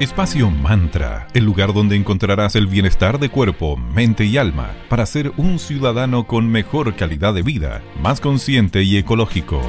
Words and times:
Espacio 0.00 0.50
Mantra, 0.50 1.28
el 1.34 1.44
lugar 1.44 1.74
donde 1.74 1.94
encontrarás 1.94 2.56
el 2.56 2.66
bienestar 2.66 3.18
de 3.18 3.28
cuerpo, 3.28 3.76
mente 3.76 4.24
y 4.24 4.38
alma 4.38 4.74
para 4.88 5.04
ser 5.04 5.30
un 5.36 5.58
ciudadano 5.58 6.26
con 6.26 6.48
mejor 6.48 6.96
calidad 6.96 7.34
de 7.34 7.42
vida, 7.42 7.82
más 8.00 8.18
consciente 8.18 8.82
y 8.82 8.96
ecológico. 8.96 9.60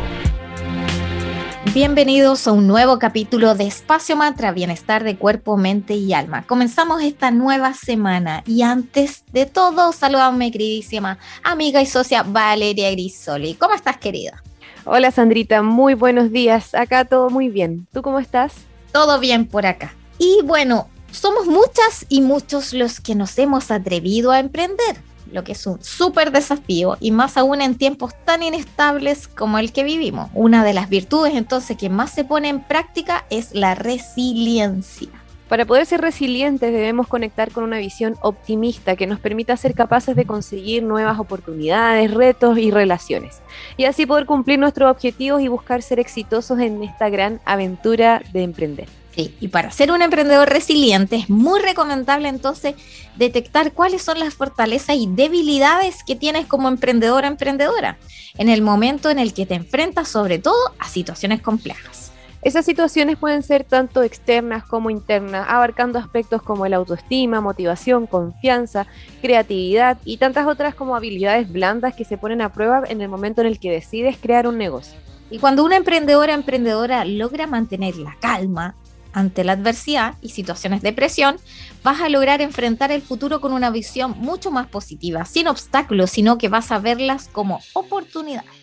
Bienvenidos 1.74 2.47
a 2.47 2.54
un 2.54 2.65
nuevo 2.65 2.97
capítulo 2.97 3.56
de 3.56 3.67
Espacio 3.67 4.15
Mantra, 4.15 4.54
bienestar 4.54 5.04
de 5.04 5.17
cuerpo, 5.17 5.58
mente 5.58 5.96
y 5.96 6.13
alma. 6.13 6.48
Comenzamos 6.48 7.04
esta 7.04 7.29
nueva 7.32 7.74
semana 7.74 8.42
y 8.48 8.62
antes 8.62 9.26
de 9.34 9.46
todo, 9.46 9.92
saludamos 9.92 10.36
a 10.36 10.38
mi 10.38 10.50
queridísima 10.50 11.18
amiga 11.44 11.82
y 11.82 11.86
socia 11.86 12.24
Valeria 12.24 12.90
Grisoli. 12.92 13.56
¿Cómo 13.56 13.74
estás, 13.74 13.98
querida? 13.98 14.42
Hola, 14.86 15.12
Sandrita, 15.12 15.62
muy 15.62 15.94
buenos 15.94 16.32
días. 16.32 16.73
Acá 16.73 17.04
todo 17.04 17.30
muy 17.30 17.50
bien. 17.50 17.86
¿Tú 17.91 18.02
cómo 18.02 18.20
estás? 18.20 18.54
Todo 18.94 19.20
bien 19.20 19.45
por 19.45 19.66
acá. 19.66 19.94
Y 20.24 20.44
bueno, 20.44 20.88
somos 21.12 21.48
muchas 21.48 22.06
y 22.08 22.22
muchos 22.22 22.74
los 22.74 23.00
que 23.00 23.16
nos 23.16 23.40
hemos 23.40 23.72
atrevido 23.72 24.30
a 24.30 24.38
emprender, 24.38 24.98
lo 25.32 25.44
que 25.44 25.54
es 25.54 25.66
un 25.66 25.84
súper 25.84 26.32
desafío 26.32 26.96
y 27.00 27.10
más 27.10 27.38
aún 27.38 27.60
en 27.60 27.74
tiempos 27.74 28.14
tan 28.24 28.44
inestables 28.44 29.28
como 29.28 29.58
el 29.58 29.74
que 29.74 29.84
vivimos. 29.84 30.30
Una 30.36 30.64
de 30.64 30.74
las 30.74 30.90
virtudes 30.90 31.34
entonces 31.34 31.76
que 31.76 31.90
más 31.90 32.12
se 32.12 32.24
pone 32.24 32.50
en 32.50 32.62
práctica 32.62 33.26
es 33.32 33.56
la 33.56 33.74
resiliencia. 33.74 35.10
Para 35.50 35.66
poder 35.66 35.88
ser 35.88 36.02
resilientes 36.02 36.72
debemos 36.72 37.08
conectar 37.08 37.52
con 37.52 37.64
una 37.64 37.80
visión 37.80 38.16
optimista 38.22 38.96
que 38.96 39.08
nos 39.08 39.20
permita 39.20 39.58
ser 39.58 39.74
capaces 39.74 40.16
de 40.16 40.26
conseguir 40.26 40.84
nuevas 40.84 41.18
oportunidades, 41.18 42.14
retos 42.14 42.60
y 42.60 42.70
relaciones. 42.70 43.42
Y 43.76 43.86
así 43.86 44.06
poder 44.06 44.28
cumplir 44.28 44.60
nuestros 44.60 44.92
objetivos 44.92 45.42
y 45.42 45.48
buscar 45.48 45.82
ser 45.82 46.00
exitosos 46.00 46.60
en 46.60 46.84
esta 46.84 47.10
gran 47.10 47.42
aventura 47.44 48.22
de 48.34 48.44
emprender. 48.44 49.01
Sí, 49.16 49.36
y 49.42 49.50
para 49.50 49.72
ser 49.72 49.92
un 49.92 50.02
emprendedor 50.02 50.50
resiliente 50.50 51.18
es 51.18 51.30
muy 51.30 51.60
recomendable 51.60 52.30
entonces 52.30 52.76
detectar 53.18 53.74
cuáles 53.74 54.02
son 54.02 54.20
las 54.20 54.34
fortalezas 54.34 54.96
y 54.96 55.08
debilidades 55.08 56.04
que 56.05 56.16
tienes 56.16 56.46
como 56.46 56.70
emprendedora 56.70 57.27
emprendedora 57.27 57.98
en 58.38 58.48
el 58.48 58.62
momento 58.62 59.10
en 59.10 59.20
el 59.20 59.34
que 59.34 59.46
te 59.46 59.55
enfrentas 59.55 60.08
sobre 60.08 60.40
todo 60.40 60.55
a 60.80 60.88
situaciones 60.88 61.41
complejas. 61.41 62.12
Esas 62.41 62.66
situaciones 62.66 63.18
pueden 63.18 63.44
ser 63.44 63.63
tanto 63.66 64.02
externas 64.02 64.63
como 64.63 64.89
internas, 64.89 65.45
abarcando 65.47 66.00
aspectos 66.00 66.41
como 66.41 66.66
el 66.66 66.73
autoestima, 66.73 67.39
motivación, 67.39 68.07
confianza, 68.07 68.88
creatividad 69.22 70.00
y 70.05 70.17
tantas 70.17 70.47
otras 70.47 70.73
como 70.73 70.95
habilidades 70.95 71.52
blandas 71.52 71.94
que 71.94 72.03
se 72.03 72.17
ponen 72.17 72.41
a 72.41 72.52
prueba 72.52 72.81
en 72.88 73.02
el 73.02 73.09
momento 73.09 73.41
en 73.41 73.47
el 73.47 73.59
que 73.59 73.72
decides 73.72 74.17
crear 74.17 74.47
un 74.47 74.57
negocio. 74.57 74.97
Y 75.30 75.38
cuando 75.38 75.63
una 75.63 75.78
emprendedora 75.78 76.33
emprendedora 76.33 77.05
logra 77.05 77.45
mantener 77.45 77.95
la 77.97 78.17
calma, 78.19 78.75
ante 79.13 79.43
la 79.43 79.53
adversidad 79.53 80.15
y 80.21 80.29
situaciones 80.29 80.81
de 80.81 80.93
presión, 80.93 81.37
vas 81.83 82.01
a 82.01 82.09
lograr 82.09 82.41
enfrentar 82.41 82.91
el 82.91 83.01
futuro 83.01 83.41
con 83.41 83.53
una 83.53 83.69
visión 83.69 84.15
mucho 84.17 84.51
más 84.51 84.67
positiva, 84.67 85.25
sin 85.25 85.47
obstáculos, 85.47 86.11
sino 86.11 86.37
que 86.37 86.49
vas 86.49 86.71
a 86.71 86.79
verlas 86.79 87.29
como 87.31 87.59
oportunidades. 87.73 88.60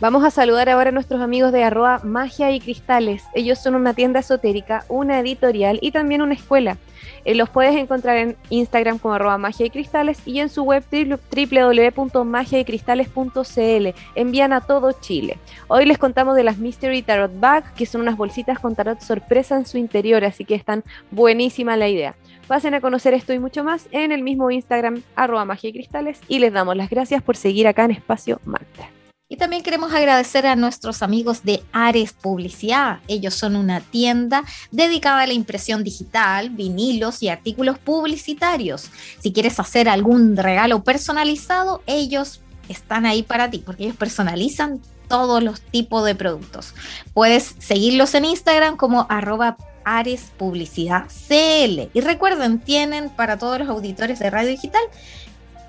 Vamos 0.00 0.24
a 0.24 0.30
saludar 0.30 0.70
ahora 0.70 0.88
a 0.88 0.92
nuestros 0.92 1.20
amigos 1.20 1.52
de 1.52 1.62
arroba 1.62 2.00
Magia 2.02 2.50
y 2.52 2.60
Cristales. 2.60 3.22
Ellos 3.34 3.58
son 3.58 3.74
una 3.74 3.92
tienda 3.92 4.20
esotérica, 4.20 4.86
una 4.88 5.20
editorial 5.20 5.78
y 5.82 5.90
también 5.90 6.22
una 6.22 6.32
escuela. 6.32 6.78
Eh, 7.26 7.34
los 7.34 7.50
puedes 7.50 7.76
encontrar 7.76 8.16
en 8.16 8.34
Instagram 8.48 8.98
como 8.98 9.12
arroba 9.12 9.36
magia 9.36 9.66
y 9.66 9.70
cristales 9.70 10.26
y 10.26 10.40
en 10.40 10.48
su 10.48 10.62
web 10.62 10.82
www.magiaycristales.cl. 10.90 13.88
Envían 14.14 14.54
a 14.54 14.62
todo 14.62 14.92
Chile. 14.92 15.36
Hoy 15.68 15.84
les 15.84 15.98
contamos 15.98 16.34
de 16.34 16.44
las 16.44 16.56
Mystery 16.56 17.02
Tarot 17.02 17.38
Bag, 17.38 17.74
que 17.74 17.84
son 17.84 18.00
unas 18.00 18.16
bolsitas 18.16 18.58
con 18.58 18.74
tarot 18.74 19.02
sorpresa 19.02 19.56
en 19.56 19.66
su 19.66 19.76
interior, 19.76 20.24
así 20.24 20.46
que 20.46 20.54
están 20.54 20.82
buenísima 21.10 21.76
la 21.76 21.90
idea. 21.90 22.14
Pasen 22.46 22.72
a 22.72 22.80
conocer 22.80 23.12
esto 23.12 23.34
y 23.34 23.38
mucho 23.38 23.64
más 23.64 23.86
en 23.92 24.12
el 24.12 24.22
mismo 24.22 24.50
Instagram 24.50 25.02
arroba 25.14 25.44
magia 25.44 25.68
y 25.68 25.74
cristales 25.74 26.22
y 26.26 26.38
les 26.38 26.54
damos 26.54 26.74
las 26.74 26.88
gracias 26.88 27.22
por 27.22 27.36
seguir 27.36 27.68
acá 27.68 27.84
en 27.84 27.90
Espacio 27.90 28.40
Mantra. 28.46 28.88
Y 29.32 29.36
también 29.36 29.62
queremos 29.62 29.94
agradecer 29.94 30.44
a 30.44 30.56
nuestros 30.56 31.04
amigos 31.04 31.44
de 31.44 31.62
Ares 31.70 32.12
Publicidad. 32.12 32.98
Ellos 33.06 33.32
son 33.32 33.54
una 33.54 33.78
tienda 33.80 34.42
dedicada 34.72 35.20
a 35.20 35.26
la 35.28 35.34
impresión 35.34 35.84
digital, 35.84 36.50
vinilos 36.50 37.22
y 37.22 37.28
artículos 37.28 37.78
publicitarios. 37.78 38.90
Si 39.20 39.32
quieres 39.32 39.60
hacer 39.60 39.88
algún 39.88 40.36
regalo 40.36 40.82
personalizado, 40.82 41.80
ellos 41.86 42.40
están 42.68 43.06
ahí 43.06 43.22
para 43.22 43.48
ti, 43.48 43.58
porque 43.58 43.84
ellos 43.84 43.96
personalizan 43.96 44.80
todos 45.06 45.44
los 45.44 45.60
tipos 45.60 46.04
de 46.04 46.16
productos. 46.16 46.74
Puedes 47.14 47.54
seguirlos 47.60 48.16
en 48.16 48.24
Instagram 48.24 48.76
como 48.76 49.06
arroba 49.08 49.56
Ares 49.84 50.32
Publicidad 50.38 51.04
CL. 51.06 51.88
Y 51.94 52.00
recuerden, 52.00 52.58
tienen 52.58 53.10
para 53.10 53.38
todos 53.38 53.60
los 53.60 53.68
auditores 53.68 54.18
de 54.18 54.28
Radio 54.28 54.50
Digital 54.50 54.82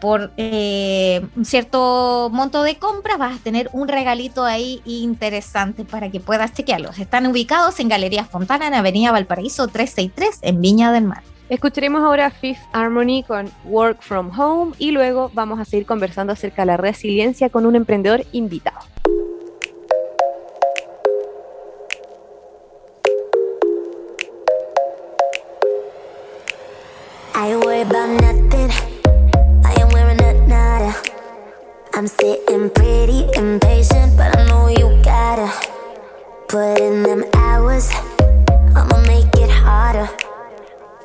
por 0.01 0.31
eh, 0.35 1.25
un 1.38 1.45
cierto 1.45 2.29
monto 2.34 2.63
de 2.63 2.75
compra 2.75 3.16
vas 3.16 3.38
a 3.39 3.44
tener 3.44 3.69
un 3.72 3.88
regalito 3.88 4.44
ahí 4.44 4.81
interesante 4.85 5.85
para 5.85 6.12
que 6.12 6.19
puedas 6.19 6.53
chequearlos. 6.53 7.00
Están 7.00 7.28
ubicados 7.28 7.79
en 7.79 7.88
Galería 7.88 8.25
Fontana, 8.25 8.67
en 8.67 8.73
Avenida 8.73 9.13
Valparaíso 9.13 9.67
363, 9.67 10.40
en 10.41 10.59
Viña 10.59 10.91
del 10.91 11.06
Mar. 11.06 11.23
Escucharemos 11.47 12.01
ahora 12.01 12.31
Fifth 12.31 12.61
Harmony 12.73 13.23
con 13.28 13.51
Work 13.66 14.01
From 14.01 14.38
Home 14.38 14.73
y 14.78 14.91
luego 14.91 15.31
vamos 15.34 15.59
a 15.59 15.66
seguir 15.66 15.85
conversando 15.85 16.34
acerca 16.34 16.63
de 16.63 16.67
la 16.67 16.78
resiliencia 16.78 17.50
con 17.50 17.66
un 17.66 17.75
emprendedor 17.75 18.25
invitado. 18.31 18.91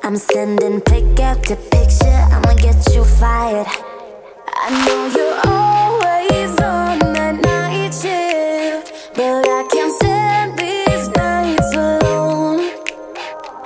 I'm 0.07 0.15
sending 0.15 0.79
pick 0.79 1.19
after 1.19 1.57
picture, 1.57 2.07
I'ma 2.07 2.53
get 2.53 2.95
you 2.95 3.03
fired. 3.03 3.67
I 4.55 4.69
know 4.85 5.07
you're 5.11 5.35
always 5.51 6.51
on 6.61 6.99
that 7.11 7.35
night 7.43 7.93
shift, 7.93 9.11
but 9.15 9.45
I 9.45 9.67
can't 9.69 9.91
stand 9.99 10.57
these 10.57 11.09
nights 11.09 11.75
alone. 11.75 12.71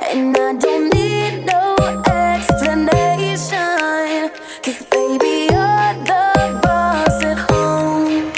And 0.02 0.36
I 0.36 0.54
don't 0.58 0.90
need 0.96 1.46
no 1.46 1.76
explanation, 2.10 4.32
cause 4.64 4.82
baby, 4.90 5.46
you're 5.54 5.94
the 6.10 6.58
boss 6.64 7.24
at 7.24 7.38
home. 7.52 8.32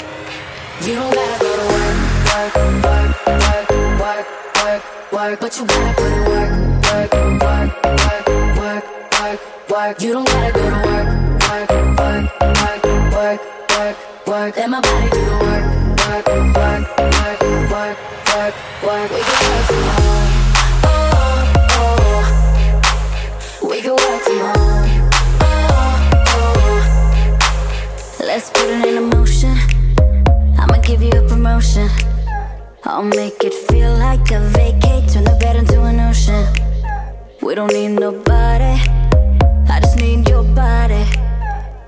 You 0.84 0.92
don't 0.96 1.08
gotta 1.08 1.38
go 1.40 1.56
to 1.56 1.64
work, 1.72 1.96
work, 2.28 2.52
work, 2.84 3.16
work, 3.24 3.72
work, 3.98 4.28
work, 4.60 4.84
work, 5.10 5.40
but 5.40 5.56
you 5.58 5.64
gotta 5.64 5.94
put 5.96 6.12
in 6.12 6.20
work, 6.28 6.52
work, 6.84 7.12
work, 7.42 7.70
work, 7.84 8.26
work, 8.58 8.84
work, 9.20 9.40
work. 9.70 10.00
You 10.02 10.12
don't 10.12 10.26
gotta 10.26 10.52
go 10.52 10.60
to 10.70 10.76
work, 10.88 11.08
work, 11.48 11.70
work, 11.98 12.24
work, 12.40 12.84
work, 13.12 13.40
work, 13.70 13.96
work. 14.26 14.54
My 14.68 14.80
body 14.80 15.08
do 15.10 15.20
work, 15.44 15.66
work, 16.04 16.26
work, 16.56 16.84
work, 16.98 17.40
work, 17.70 17.98
work, 18.34 18.54
work. 18.84 19.08
We 19.10 19.20
can 19.20 19.40
work 19.44 19.68
oh, 20.84 20.90
oh. 21.80 22.24
We 23.68 23.76
can 23.80 23.92
work 23.92 24.24
oh, 25.40 25.52
oh. 26.36 26.80
Let's 28.20 28.48
put 28.50 28.68
it 28.68 29.00
motion. 29.00 29.56
I'ma 30.58 30.76
give 30.82 31.02
you 31.02 31.12
a 31.12 31.22
promotion. 31.28 31.88
I'll 32.84 33.02
make 33.02 33.42
it 33.42 33.54
feel 33.54 33.90
like 33.96 34.30
a 34.30 34.40
vacate, 34.40 35.08
turn 35.10 35.24
the 35.24 35.36
bed 35.40 35.56
into 35.56 35.82
an 35.82 36.00
ocean. 36.00 36.63
We 37.44 37.54
don't 37.54 37.74
need 37.74 38.00
nobody, 38.00 38.80
I 39.68 39.78
just 39.82 39.98
need 39.98 40.26
your 40.30 40.42
body. 40.42 41.04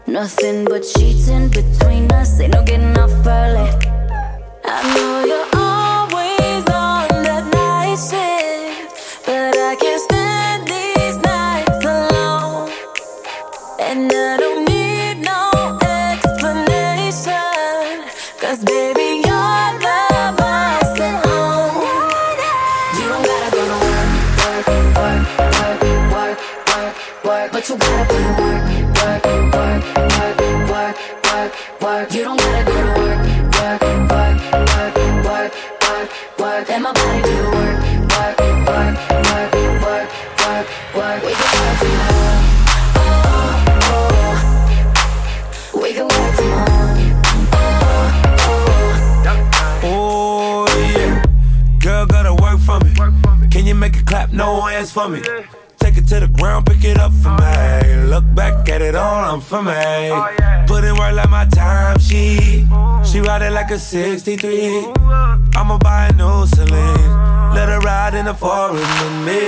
Nothing 0.06 0.66
but 0.66 0.84
sheets 0.84 1.28
in 1.28 1.48
between 1.48 2.12
us, 2.12 2.38
ain't 2.40 2.52
no 2.52 2.62
getting 2.62 2.94
off 2.98 3.26
early. 3.26 3.70
I 4.66 4.94
know 4.94 5.24
you're 5.24 5.48
always 5.58 5.75
You 27.68 27.76
gotta 27.76 28.04
put 28.06 28.14
in 28.14 28.22
work, 28.36 28.62
work, 28.94 29.24
work, 29.26 29.82
work, 30.14 30.38
work, 30.70 30.96
work, 31.26 31.52
work. 31.82 32.14
You 32.14 32.22
don't 32.22 32.38
gotta 32.38 32.62
go 32.64 32.72
to 32.72 32.94
work, 33.00 33.20
work, 33.58 33.82
work, 34.08 34.38
work, 34.70 34.94
work, 35.26 35.50
work, 35.82 36.08
work. 36.38 36.68
Let 36.68 36.80
my 36.80 36.92
body 36.92 37.22
do 37.22 37.34
the 37.42 37.50
work, 37.50 37.78
work, 38.14 38.38
work, 38.70 38.94
work, 39.26 39.50
work, 39.82 40.08
work, 40.46 40.66
work. 40.94 41.18
We 41.26 41.32
can 41.34 41.50
work 41.58 41.76
tomorrow. 41.82 42.38
Oh, 42.94 43.64
oh, 43.82 44.14
oh. 45.74 45.82
We 45.82 45.88
can 45.92 46.06
work 46.06 46.32
tomorrow. 46.36 46.94
Oh, 47.52 47.98
oh, 48.46 48.62
oh. 49.82 49.88
Oh 49.88 50.66
yeah, 50.94 51.18
girl, 51.80 52.06
gotta 52.06 52.32
work 52.32 52.60
for 52.60 52.78
me. 52.78 52.94
Can 53.50 53.66
you 53.66 53.74
make 53.74 53.96
a 53.96 54.02
clap? 54.04 54.32
No 54.32 54.60
hands 54.60 54.92
for 54.92 55.08
me. 55.08 55.20
She. 63.16 63.28
Ride 63.28 63.42
it 63.42 63.52
like 63.52 63.70
a 63.70 63.78
63. 63.78 64.92
I'ma 65.56 65.78
buy 65.78 66.08
a 66.08 66.12
new 66.12 66.46
Celine. 66.46 67.10
Let 67.54 67.68
her 67.68 67.80
ride 67.80 68.14
in 68.14 68.26
the 68.26 68.34
forest 68.34 68.84
with 69.02 69.16
me. 69.24 69.40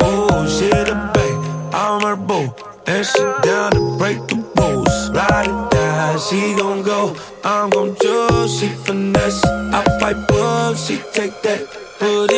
Oh, 0.00 0.46
she 0.46 0.68
the 0.68 0.94
babe, 1.14 1.74
I'm 1.74 2.02
her 2.02 2.16
boo. 2.16 2.54
And 2.86 3.04
she 3.04 3.18
down 3.42 3.72
to 3.72 3.96
break 3.98 4.18
the 4.28 4.36
rules. 4.56 5.10
Ride 5.10 5.46
it 5.46 5.70
down, 5.70 6.18
she 6.18 6.54
gon' 6.56 6.82
go. 6.82 7.16
I'm 7.44 7.70
gon' 7.70 7.96
choose, 8.00 8.58
she 8.58 8.68
finesse. 8.68 9.44
I 9.44 9.82
pipe 10.00 10.30
up, 10.32 10.76
she 10.76 10.98
take 11.12 11.42
that. 11.42 11.66
Putting 11.98 12.37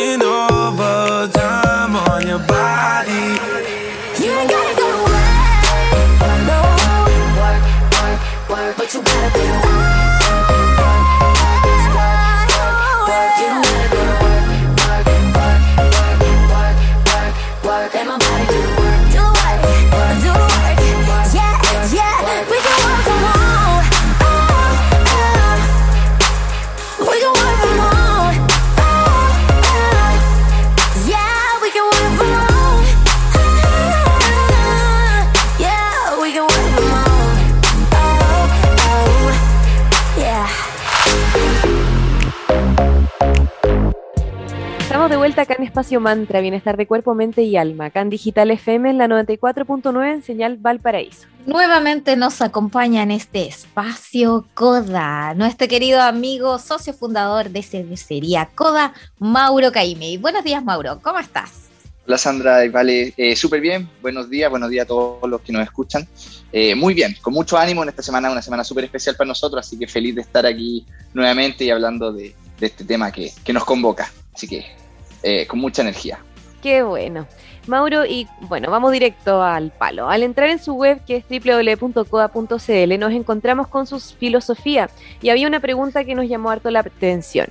Espacio 45.71 46.01
Mantra, 46.01 46.41
Bienestar 46.41 46.75
de 46.75 46.85
Cuerpo, 46.85 47.15
Mente 47.15 47.43
y 47.43 47.55
Alma, 47.55 47.85
acá 47.85 48.01
en 48.01 48.09
Digital 48.09 48.51
FM 48.51 48.89
en 48.89 48.97
la 48.97 49.07
94.9 49.07 50.15
en 50.15 50.21
señal 50.21 50.57
Valparaíso. 50.57 51.27
Nuevamente 51.45 52.17
nos 52.17 52.41
acompaña 52.41 53.03
en 53.03 53.11
este 53.11 53.47
espacio 53.47 54.45
Coda, 54.53 55.33
nuestro 55.33 55.69
querido 55.69 56.01
amigo, 56.01 56.59
socio 56.59 56.91
fundador 56.91 57.51
de 57.51 57.63
cervecería 57.63 58.49
Coda, 58.53 58.93
Mauro 59.17 59.71
Caime. 59.71 60.17
Buenos 60.17 60.43
días, 60.43 60.61
Mauro, 60.61 60.99
¿cómo 61.01 61.19
estás? 61.19 61.69
Hola 62.05 62.17
Sandra, 62.17 62.69
vale, 62.69 63.13
eh, 63.15 63.37
súper 63.37 63.61
bien, 63.61 63.89
buenos 64.01 64.29
días, 64.29 64.49
buenos 64.49 64.69
días 64.69 64.83
a 64.83 64.87
todos 64.89 65.29
los 65.29 65.39
que 65.39 65.53
nos 65.53 65.63
escuchan. 65.63 66.05
Eh, 66.51 66.75
muy 66.75 66.93
bien, 66.93 67.15
con 67.21 67.33
mucho 67.33 67.57
ánimo 67.57 67.81
en 67.83 67.87
esta 67.87 68.03
semana, 68.03 68.29
una 68.29 68.41
semana 68.41 68.65
súper 68.65 68.83
especial 68.83 69.15
para 69.15 69.29
nosotros, 69.29 69.65
así 69.65 69.79
que 69.79 69.87
feliz 69.87 70.15
de 70.15 70.21
estar 70.21 70.45
aquí 70.45 70.85
nuevamente 71.13 71.63
y 71.63 71.69
hablando 71.69 72.11
de, 72.11 72.35
de 72.59 72.67
este 72.67 72.83
tema 72.83 73.09
que, 73.09 73.31
que 73.45 73.53
nos 73.53 73.63
convoca. 73.63 74.11
Así 74.33 74.49
que 74.49 74.80
eh, 75.23 75.47
con 75.47 75.59
mucha 75.59 75.81
energía. 75.81 76.19
Qué 76.61 76.83
bueno. 76.83 77.27
Mauro, 77.67 78.05
y 78.05 78.27
bueno, 78.41 78.71
vamos 78.71 78.91
directo 78.91 79.41
al 79.41 79.71
palo. 79.71 80.09
Al 80.09 80.23
entrar 80.23 80.49
en 80.49 80.59
su 80.59 80.73
web, 80.73 81.03
que 81.05 81.17
es 81.17 81.25
www.coda.cl, 81.29 82.99
nos 82.99 83.11
encontramos 83.13 83.67
con 83.67 83.85
su 83.85 83.99
filosofía 83.99 84.89
y 85.21 85.29
había 85.29 85.47
una 85.47 85.59
pregunta 85.59 86.03
que 86.03 86.15
nos 86.15 86.27
llamó 86.27 86.49
harto 86.49 86.71
la 86.71 86.79
atención. 86.79 87.47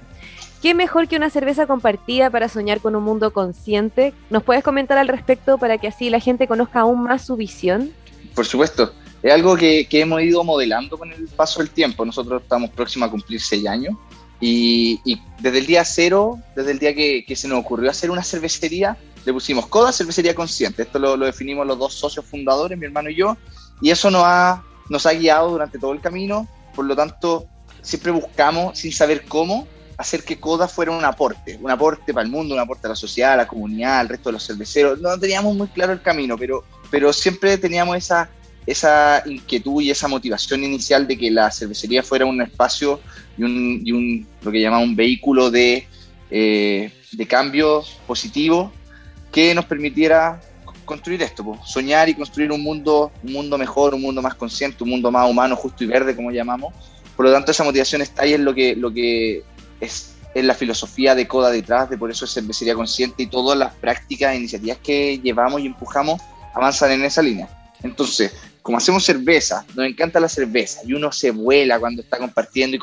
¿Qué 0.63 0.75
mejor 0.75 1.09
que 1.09 1.17
una 1.17 1.31
cerveza 1.31 1.67
compartida 1.67 2.29
para 2.29 2.49
soñar 2.49 2.81
con 2.81 2.95
un 2.95 3.03
mundo 3.03 3.33
consciente? 3.33 4.13
¿Nos 4.29 4.43
puedes 4.43 4.63
comentar 4.63 4.99
al 4.99 5.09
respecto 5.09 5.59
para 5.59 5.79
que 5.79 5.89
así 5.89 6.11
la 6.11 6.21
gente 6.21 6.47
conozca 6.47 6.81
aún 6.81 7.03
más 7.03 7.25
su 7.25 7.37
visión? 7.37 7.93
Por 8.35 8.47
supuesto. 8.47 8.93
Es 9.23 9.33
algo 9.33 9.57
que, 9.57 9.87
que 9.89 10.01
hemos 10.01 10.21
ido 10.23 10.43
modelando 10.45 10.99
con 10.99 11.13
el 11.13 11.29
paso 11.29 11.61
del 11.61 11.71
tiempo. 11.71 12.05
Nosotros 12.05 12.43
estamos 12.43 12.71
próximos 12.71 13.09
a 13.09 13.11
cumplir 13.11 13.41
seis 13.41 13.67
años 13.67 13.95
y, 14.41 15.21
desde 15.39 15.59
el 15.59 15.67
día 15.67 15.85
cero, 15.85 16.39
desde 16.57 16.73
el 16.73 16.79
día 16.79 16.95
que, 16.95 17.37
se 17.37 17.49
nos 17.49 17.61
ocurrió 17.61 17.91
hacer 17.91 18.11
una 18.11 18.23
cervecería, 18.23 18.97
le 19.25 19.33
pusimos 19.33 19.67
Coda 19.67 19.93
Cervecería 19.93 20.35
Consciente. 20.35 20.83
Esto 20.83 20.99
lo, 20.99 21.17
definimos 21.19 21.67
los 21.67 21.79
dos 21.79 21.95
socios 21.95 22.25
fundadores, 22.25 22.79
mi 22.79 22.87
hermano 22.87 23.11
y 23.11 23.17
yo, 23.17 23.37
y 23.83 23.91
eso 23.91 24.11
nos 24.11 24.23
ha, 24.25 24.63
nos 24.89 25.05
ha 25.05 25.13
guiado 25.13 25.51
durante 25.51 25.79
todo 25.79 25.93
el 25.93 26.01
camino. 26.01 26.49
Por 26.75 26.87
lo 26.87 26.97
tanto, 26.97 27.47
siempre 27.83 28.13
buscamos, 28.13 28.79
sin 28.79 28.93
saber 28.93 29.27
cómo, 29.27 29.67
hacer 29.99 30.25
que 30.25 30.41
Coda 30.41 30.67
fuera 30.67 30.93
un 30.93 31.05
aporte, 31.05 31.59
un 31.61 31.71
aporte 31.71 32.15
para 32.15 32.25
el 32.25 32.31
mundo, 32.31 32.55
un 32.55 32.61
aporte 32.61 32.87
a 32.87 32.91
la 32.91 32.97
sociedad, 32.97 33.35
a 33.35 33.37
la 33.37 33.47
comunidad, 33.47 34.01
al 34.01 34.09
resto 34.09 34.31
de 34.31 34.35
los 34.35 34.47
cerveceros. 34.47 34.99
No 35.01 35.19
teníamos 35.19 35.55
muy 35.55 35.69
claro 35.69 35.93
el 35.93 36.01
camino, 36.01 36.39
pero, 36.39 36.65
pero 36.91 37.13
siempre 37.13 37.59
teníamos 37.59 37.99
esa, 37.99 38.31
esa 38.67 39.23
inquietud 39.27 39.83
y 39.83 39.91
esa 39.91 40.09
motivación 40.09 40.65
inicial 40.65 41.07
de 41.07 41.17
que 41.17 41.31
la 41.31 41.51
cervecería 41.51 42.03
fuera 42.03 42.27
un 42.27 42.41
espacio 42.43 43.01
y 43.37 43.43
un, 43.43 43.81
y 43.85 43.93
un 43.93 44.27
lo 44.43 44.53
que 44.53 44.61
llamamos 44.61 44.89
un 44.89 44.97
vehículo 44.97 45.51
de, 45.51 45.87
eh, 46.31 46.93
de 47.13 47.27
cambio 47.27 47.83
positivo 48.07 48.73
que 49.33 49.55
nos 49.55 49.65
permitiera 49.65 50.41
construir 50.85 51.23
esto, 51.23 51.57
soñar 51.65 52.09
y 52.09 52.15
construir 52.15 52.51
un 52.51 52.63
mundo, 52.63 53.13
un 53.23 53.33
mundo 53.33 53.57
mejor, 53.57 53.95
un 53.95 54.03
mundo 54.03 54.21
más 54.21 54.35
consciente, 54.35 54.83
un 54.83 54.91
mundo 54.91 55.13
más 55.13 55.31
humano, 55.31 55.55
justo 55.55 55.85
y 55.85 55.87
verde, 55.87 56.17
como 56.17 56.33
llamamos. 56.33 56.75
Por 57.17 57.27
lo 57.27 57.33
tanto, 57.33 57.53
esa 57.53 57.63
motivación 57.63 58.03
está 58.03 58.23
ahí 58.23 58.35
en 58.35 58.45
lo 58.45 58.53
que, 58.53 58.75
lo 58.75 58.93
que 58.93 59.45
es, 59.81 60.17
es 60.35 60.45
la 60.45 60.55
filosofía 60.55 61.15
de 61.15 61.29
Coda 61.29 61.51
detrás, 61.51 61.91
de 61.91 61.97
por 61.97 62.11
eso 62.11 62.25
es 62.25 62.35
cervecería 62.35 62.75
consciente 62.75 63.23
y 63.23 63.27
todas 63.27 63.57
las 63.57 63.73
prácticas 63.75 64.33
e 64.33 64.39
iniciativas 64.39 64.79
que 64.83 65.19
llevamos 65.19 65.61
y 65.61 65.67
empujamos 65.67 66.21
avanzan 66.55 66.91
en 66.91 67.05
esa 67.05 67.23
línea. 67.23 67.49
Entonces, 67.85 68.33
como 68.63 68.79
hacemos 68.79 69.05
cerveza, 69.05 69.65
nos 69.75 69.87
encanta 69.87 70.21
la 70.21 70.29
cerveza 70.29 70.81
y 70.85 70.93
uno 70.93 71.11
se 71.13 71.31
vuela 71.31 71.79
cuando 71.79 72.03
está 72.03 72.19
compartiendo 72.19 72.77
y 72.77 72.81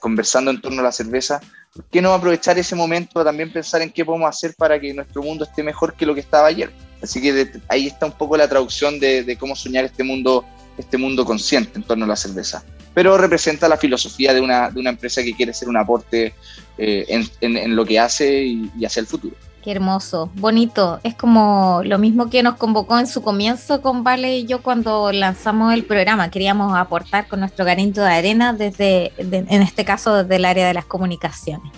conversando 0.00 0.50
en 0.50 0.60
torno 0.60 0.80
a 0.80 0.84
la 0.84 0.92
cerveza, 0.92 1.40
¿por 1.74 1.84
qué 1.84 2.00
no 2.00 2.12
aprovechar 2.12 2.58
ese 2.58 2.74
momento 2.74 3.12
para 3.14 3.26
también 3.26 3.52
pensar 3.52 3.82
en 3.82 3.90
qué 3.90 4.04
podemos 4.04 4.28
hacer 4.28 4.54
para 4.56 4.80
que 4.80 4.92
nuestro 4.94 5.22
mundo 5.22 5.44
esté 5.44 5.62
mejor 5.62 5.94
que 5.94 6.06
lo 6.06 6.14
que 6.14 6.20
estaba 6.20 6.48
ayer? 6.48 6.70
Así 7.02 7.20
que 7.20 7.52
ahí 7.68 7.86
está 7.86 8.06
un 8.06 8.12
poco 8.12 8.36
la 8.36 8.48
traducción 8.48 8.98
de, 8.98 9.36
cómo 9.38 9.54
soñar 9.54 9.84
este 9.84 10.02
mundo, 10.02 10.44
este 10.76 10.98
mundo 10.98 11.24
consciente 11.24 11.72
en 11.76 11.82
torno 11.82 12.04
a 12.04 12.08
la 12.08 12.16
cerveza. 12.16 12.64
Pero 12.94 13.16
representa 13.16 13.68
la 13.68 13.76
filosofía 13.76 14.34
de 14.34 14.40
una, 14.40 14.70
de 14.70 14.80
una 14.80 14.90
empresa 14.90 15.22
que 15.22 15.34
quiere 15.34 15.54
ser 15.54 15.68
un 15.68 15.76
aporte 15.76 16.34
eh, 16.78 17.22
en, 17.40 17.76
lo 17.76 17.84
que 17.84 17.98
hace 17.98 18.42
y 18.44 18.84
hacia 18.84 19.00
el 19.00 19.06
futuro. 19.06 19.36
Qué 19.62 19.72
hermoso, 19.72 20.30
bonito. 20.36 21.00
Es 21.02 21.16
como 21.16 21.80
lo 21.84 21.98
mismo 21.98 22.30
que 22.30 22.44
nos 22.44 22.54
convocó 22.54 22.96
en 22.96 23.08
su 23.08 23.22
comienzo 23.22 23.82
con 23.82 24.04
Vale 24.04 24.38
y 24.38 24.46
yo 24.46 24.62
cuando 24.62 25.10
lanzamos 25.10 25.74
el 25.74 25.84
programa. 25.84 26.30
Queríamos 26.30 26.76
aportar 26.76 27.26
con 27.26 27.40
nuestro 27.40 27.64
granito 27.64 28.00
de 28.02 28.10
arena 28.10 28.52
desde, 28.52 29.12
en 29.18 29.62
este 29.62 29.84
caso, 29.84 30.14
desde 30.14 30.36
el 30.36 30.44
área 30.44 30.68
de 30.68 30.74
las 30.74 30.84
comunicaciones. 30.84 31.72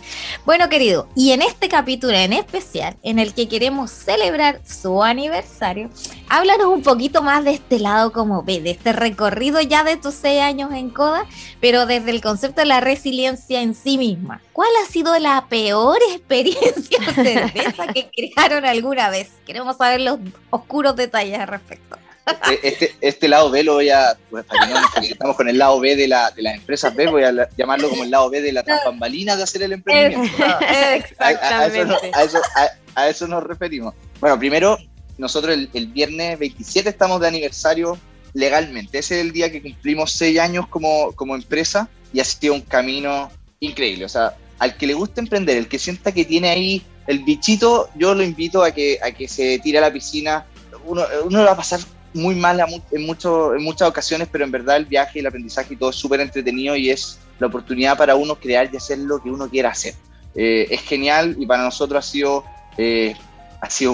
Bueno, 0.45 0.69
querido, 0.69 1.09
y 1.17 1.33
en 1.33 1.41
este 1.41 1.71
capítulo 1.71 2.13
en 2.13 2.35
especial, 2.35 2.97
en 3.03 3.19
el 3.19 3.33
que 3.33 3.49
queremos 3.49 3.91
celebrar 3.91 4.61
su 4.67 5.03
aniversario, 5.03 5.89
háblanos 6.29 6.67
un 6.67 6.83
poquito 6.83 7.23
más 7.23 7.45
de 7.45 7.53
este 7.53 7.79
lado 7.79 8.13
como 8.13 8.43
ve, 8.43 8.61
de 8.61 8.73
este 8.73 8.93
recorrido 8.93 9.61
ya 9.63 9.85
de 9.85 9.97
tus 9.97 10.15
seis 10.15 10.43
años 10.43 10.71
en 10.75 10.91
CODA, 10.91 11.25
pero 11.61 11.87
desde 11.87 12.11
el 12.11 12.21
concepto 12.21 12.61
de 12.61 12.67
la 12.67 12.81
resiliencia 12.81 13.63
en 13.63 13.75
sí 13.75 13.97
misma. 13.97 14.43
¿Cuál 14.53 14.69
ha 14.83 14.91
sido 14.91 15.19
la 15.19 15.47
peor 15.49 15.97
experiencia 16.13 16.99
que 17.95 18.11
crearon 18.35 18.65
alguna 18.65 19.11
vez. 19.11 19.31
Queremos 19.47 19.77
saber 19.77 20.01
los 20.01 20.19
oscuros 20.51 20.97
detalles 20.97 21.39
al 21.39 21.49
respecto. 21.49 21.97
Este, 22.27 22.69
este, 22.69 22.95
este 23.01 23.29
lado 23.29 23.51
B 23.51 23.65
lo 23.65 23.75
voy 23.75 23.91
a, 23.91 24.17
pues, 24.31 24.45
estamos 25.03 25.37
con 25.37 25.49
el 25.49 25.59
lado 25.59 25.81
B 25.81 25.97
de, 25.97 26.07
la, 26.07 26.31
de 26.31 26.43
las 26.43 26.55
empresas 26.55 26.95
B, 26.95 27.09
voy 27.09 27.25
a 27.25 27.49
llamarlo 27.57 27.89
como 27.89 28.05
el 28.05 28.11
lado 28.11 28.31
B 28.31 28.41
de 28.41 28.53
la 28.53 28.63
bambalina 28.85 29.37
de 29.37 29.43
hacer 29.43 29.63
el 29.63 29.73
emprendimiento. 29.73 30.45
Exactamente. 30.95 32.11
A, 32.15 32.23
eso, 32.23 32.39
a, 32.95 33.09
eso, 33.09 33.27
nos 33.27 33.43
referimos. 33.43 33.95
Bueno, 34.21 34.39
primero, 34.39 34.79
nosotros 35.19 35.55
el, 35.55 35.71
el, 35.73 35.89
viernes 35.89 36.39
27 36.39 36.89
estamos 36.89 37.21
de 37.21 37.29
aniversario 37.29 37.99
legalmente. 38.33 38.99
Ese 38.99 39.19
es 39.19 39.27
el 39.27 39.33
día 39.33 39.51
que 39.51 39.63
cumplimos 39.63 40.13
seis 40.13 40.39
años 40.39 40.67
como, 40.69 41.13
como 41.13 41.35
empresa 41.35 41.89
y 42.13 42.21
ha 42.21 42.25
sido 42.25 42.55
un 42.55 42.61
camino 42.61 43.31
increíble. 43.61 44.05
O 44.05 44.09
sea, 44.09 44.35
al 44.59 44.77
que 44.77 44.87
le 44.87 44.95
guste 44.95 45.21
emprender, 45.21 45.57
el 45.57 45.69
que 45.69 45.79
sienta 45.79 46.13
que 46.13 46.25
tiene 46.25 46.51
ahí 46.51 46.83
el 47.11 47.25
bichito, 47.25 47.91
yo 47.97 48.15
lo 48.15 48.23
invito 48.23 48.63
a 48.63 48.71
que, 48.71 48.99
a 49.03 49.11
que 49.11 49.27
se 49.27 49.59
tire 49.59 49.79
a 49.79 49.81
la 49.81 49.93
piscina. 49.93 50.47
Uno, 50.85 51.03
uno 51.25 51.39
lo 51.39 51.45
va 51.45 51.53
a 51.53 51.57
pasar 51.57 51.81
muy 52.15 52.37
mal 52.37 52.61
en, 52.93 53.05
mucho, 53.05 53.53
en 53.53 53.65
muchas 53.65 53.89
ocasiones, 53.89 54.29
pero 54.31 54.45
en 54.45 54.53
verdad 54.53 54.77
el 54.77 54.85
viaje, 54.85 55.19
y 55.19 55.21
el 55.21 55.27
aprendizaje 55.27 55.75
y 55.75 55.77
todo 55.77 55.91
es 55.91 55.97
súper 55.97 56.21
entretenido 56.21 56.77
y 56.77 56.89
es 56.89 57.19
la 57.41 57.49
oportunidad 57.49 57.99
para 57.99 58.15
uno 58.15 58.37
crear 58.37 58.71
y 58.73 58.77
hacer 58.77 58.99
lo 58.99 59.21
que 59.21 59.29
uno 59.29 59.49
quiera 59.49 59.71
hacer. 59.71 59.95
Eh, 60.37 60.69
es 60.71 60.83
genial 60.83 61.35
y 61.37 61.47
para 61.47 61.65
nosotros 61.65 62.07
ha 62.07 62.09
sido, 62.09 62.45
eh, 62.79 63.17
ha 63.61 63.69
sido 63.71 63.93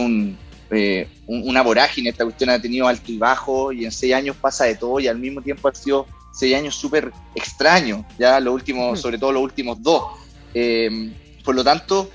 eh, 0.70 1.08
un, 1.26 1.48
una 1.48 1.62
vorágine. 1.62 2.10
Esta 2.10 2.24
cuestión 2.24 2.50
ha 2.50 2.60
tenido 2.60 2.86
alto 2.86 3.10
y 3.10 3.16
bajo 3.16 3.72
y 3.72 3.86
en 3.86 3.92
seis 3.92 4.12
años 4.12 4.36
pasa 4.36 4.64
de 4.64 4.76
todo 4.76 5.00
y 5.00 5.08
al 5.08 5.18
mismo 5.18 5.40
tiempo 5.40 5.68
ha 5.68 5.74
sido 5.74 6.06
seis 6.34 6.54
años 6.54 6.74
súper 6.74 7.12
extraños, 7.34 8.04
ya 8.18 8.38
los 8.40 8.52
últimos, 8.52 9.00
sobre 9.00 9.16
todo 9.16 9.32
los 9.32 9.42
últimos 9.42 9.82
dos. 9.82 10.02
por 11.42 11.54
lo 11.54 11.64
tanto, 11.64 12.10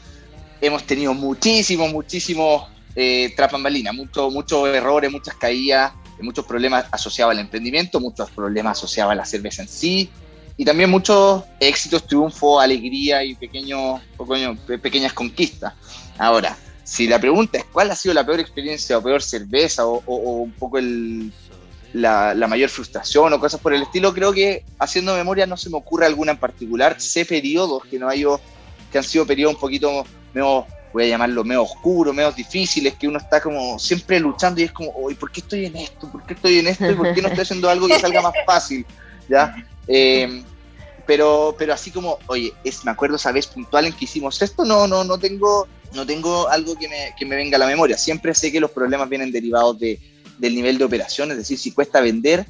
hemos 0.62 0.84
tenido 0.86 1.14
muchísimos, 1.14 1.92
muchísimos 1.92 2.64
eh, 2.96 3.34
tras 3.36 3.52
bambalinas, 3.52 3.94
mucho- 3.96 4.30
muchos 4.30 4.68
errores, 4.68 5.12
muchas 5.12 5.36
caídas, 5.36 5.92
muchos 6.22 6.46
problemas 6.46 6.86
asociados 6.92 7.32
al 7.32 7.40
emprendimiento, 7.40 8.00
muchos 8.00 8.30
problemas 8.32 8.78
asociados 8.78 9.12
a 9.12 9.16
la 9.16 9.26
cerveza 9.26 9.64
en 9.64 9.68
sí, 9.68 10.10
y 10.58 10.64
también 10.66 10.90
muchos 10.90 11.44
éxitos, 11.60 12.06
triunfos, 12.06 12.62
alegría 12.62 13.24
y 13.24 13.34
pequeños, 13.36 14.02
pequeños- 14.18 14.60
pequeñas 14.82 15.14
conquistas. 15.14 15.74
Ahora, 16.20 16.56
si 16.84 17.08
la 17.08 17.18
pregunta 17.20 17.58
es 17.58 17.66
cuál 17.66 17.90
ha 17.90 17.96
sido 17.96 18.14
la 18.14 18.26
peor 18.26 18.40
experiencia 18.40 18.98
o 18.98 19.02
peor 19.02 19.24
cerveza 19.24 19.88
o, 19.88 20.04
un 20.06 20.52
poco 20.52 20.78
la 21.94 22.48
mayor 22.48 22.70
frustración 22.70 23.34
o 23.34 23.40
cosas 23.40 23.60
por 23.60 23.74
el 23.74 23.82
estilo, 23.82 24.14
creo 24.14 24.32
que 24.32 24.64
haciendo 24.78 25.16
memoria 25.16 25.46
no 25.48 25.58
se 25.58 25.70
me 25.70 25.78
ocurre 25.78 26.06
alguna 26.06 26.34
en 26.34 26.38
particular. 26.38 27.00
Sé 27.00 27.26
periodos 27.26 27.84
que 27.86 27.98
no 27.98 28.08
hay, 28.08 28.26
que 28.92 28.98
han 28.98 29.04
sido 29.04 29.26
periodos 29.26 29.56
un 29.56 29.62
poquito 29.62 30.06
medio, 30.34 30.66
voy 30.94 31.04
a 31.04 31.08
llamarlo 31.08 31.44
medio 31.44 31.64
oscuros, 31.64 32.14
medio 32.14 32.32
difíciles, 32.32 32.96
que 32.96 33.08
uno 33.08 33.18
está 33.18 33.42
como 33.42 33.78
siempre 33.80 34.20
luchando 34.20 34.62
y 34.62 34.66
es 34.66 34.72
como, 34.72 34.92
"Oye, 34.92 35.16
¿por 35.16 35.32
qué 35.32 35.42
estoy 35.42 35.66
en 35.66 35.76
esto? 35.78 36.12
¿Por 36.12 36.26
qué 36.26 36.34
estoy 36.34 36.60
en 36.60 36.68
esto? 36.68 36.90
¿Y 36.90 36.96
por 36.96 37.14
qué 37.14 37.22
no 37.22 37.28
estoy 37.28 37.44
haciendo 37.44 37.70
algo 37.70 37.88
que 37.88 38.00
salga 38.00 38.22
más 38.22 38.34
fácil? 38.46 38.86
¿Ya? 39.30 39.56
Eh, 39.88 40.44
pero, 41.06 41.56
pero 41.58 41.74
así 41.74 41.92
como, 41.92 42.18
oye, 42.28 42.54
es, 42.64 42.86
me 42.86 42.92
acuerdo 42.92 43.16
esa 43.16 43.32
vez 43.32 43.48
puntual 43.48 43.86
en 43.86 43.94
que 43.94 44.06
hicimos 44.06 44.42
esto, 44.42 44.64
no, 44.64 44.88
no, 44.88 45.04
no 45.04 45.18
tengo, 45.18 45.68
no 45.94 46.06
tengo 46.06 46.48
algo 46.48 46.76
que 46.76 46.88
me, 46.88 47.14
que 47.18 47.26
me 47.26 47.36
venga 47.36 47.58
a 47.58 47.60
la 47.60 47.68
memoria. 47.68 47.98
Siempre 47.98 48.34
sé 48.34 48.52
que 48.52 48.60
los 48.60 48.72
problemas 48.72 49.10
vienen 49.10 49.32
derivados 49.32 49.80
de, 49.80 50.00
del 50.38 50.56
nivel 50.56 50.78
de 50.78 50.86
operación, 50.86 51.32
es 51.32 51.38
decir, 51.38 51.58
si 51.58 51.72
cuesta 51.72 52.02
vender, 52.02 52.46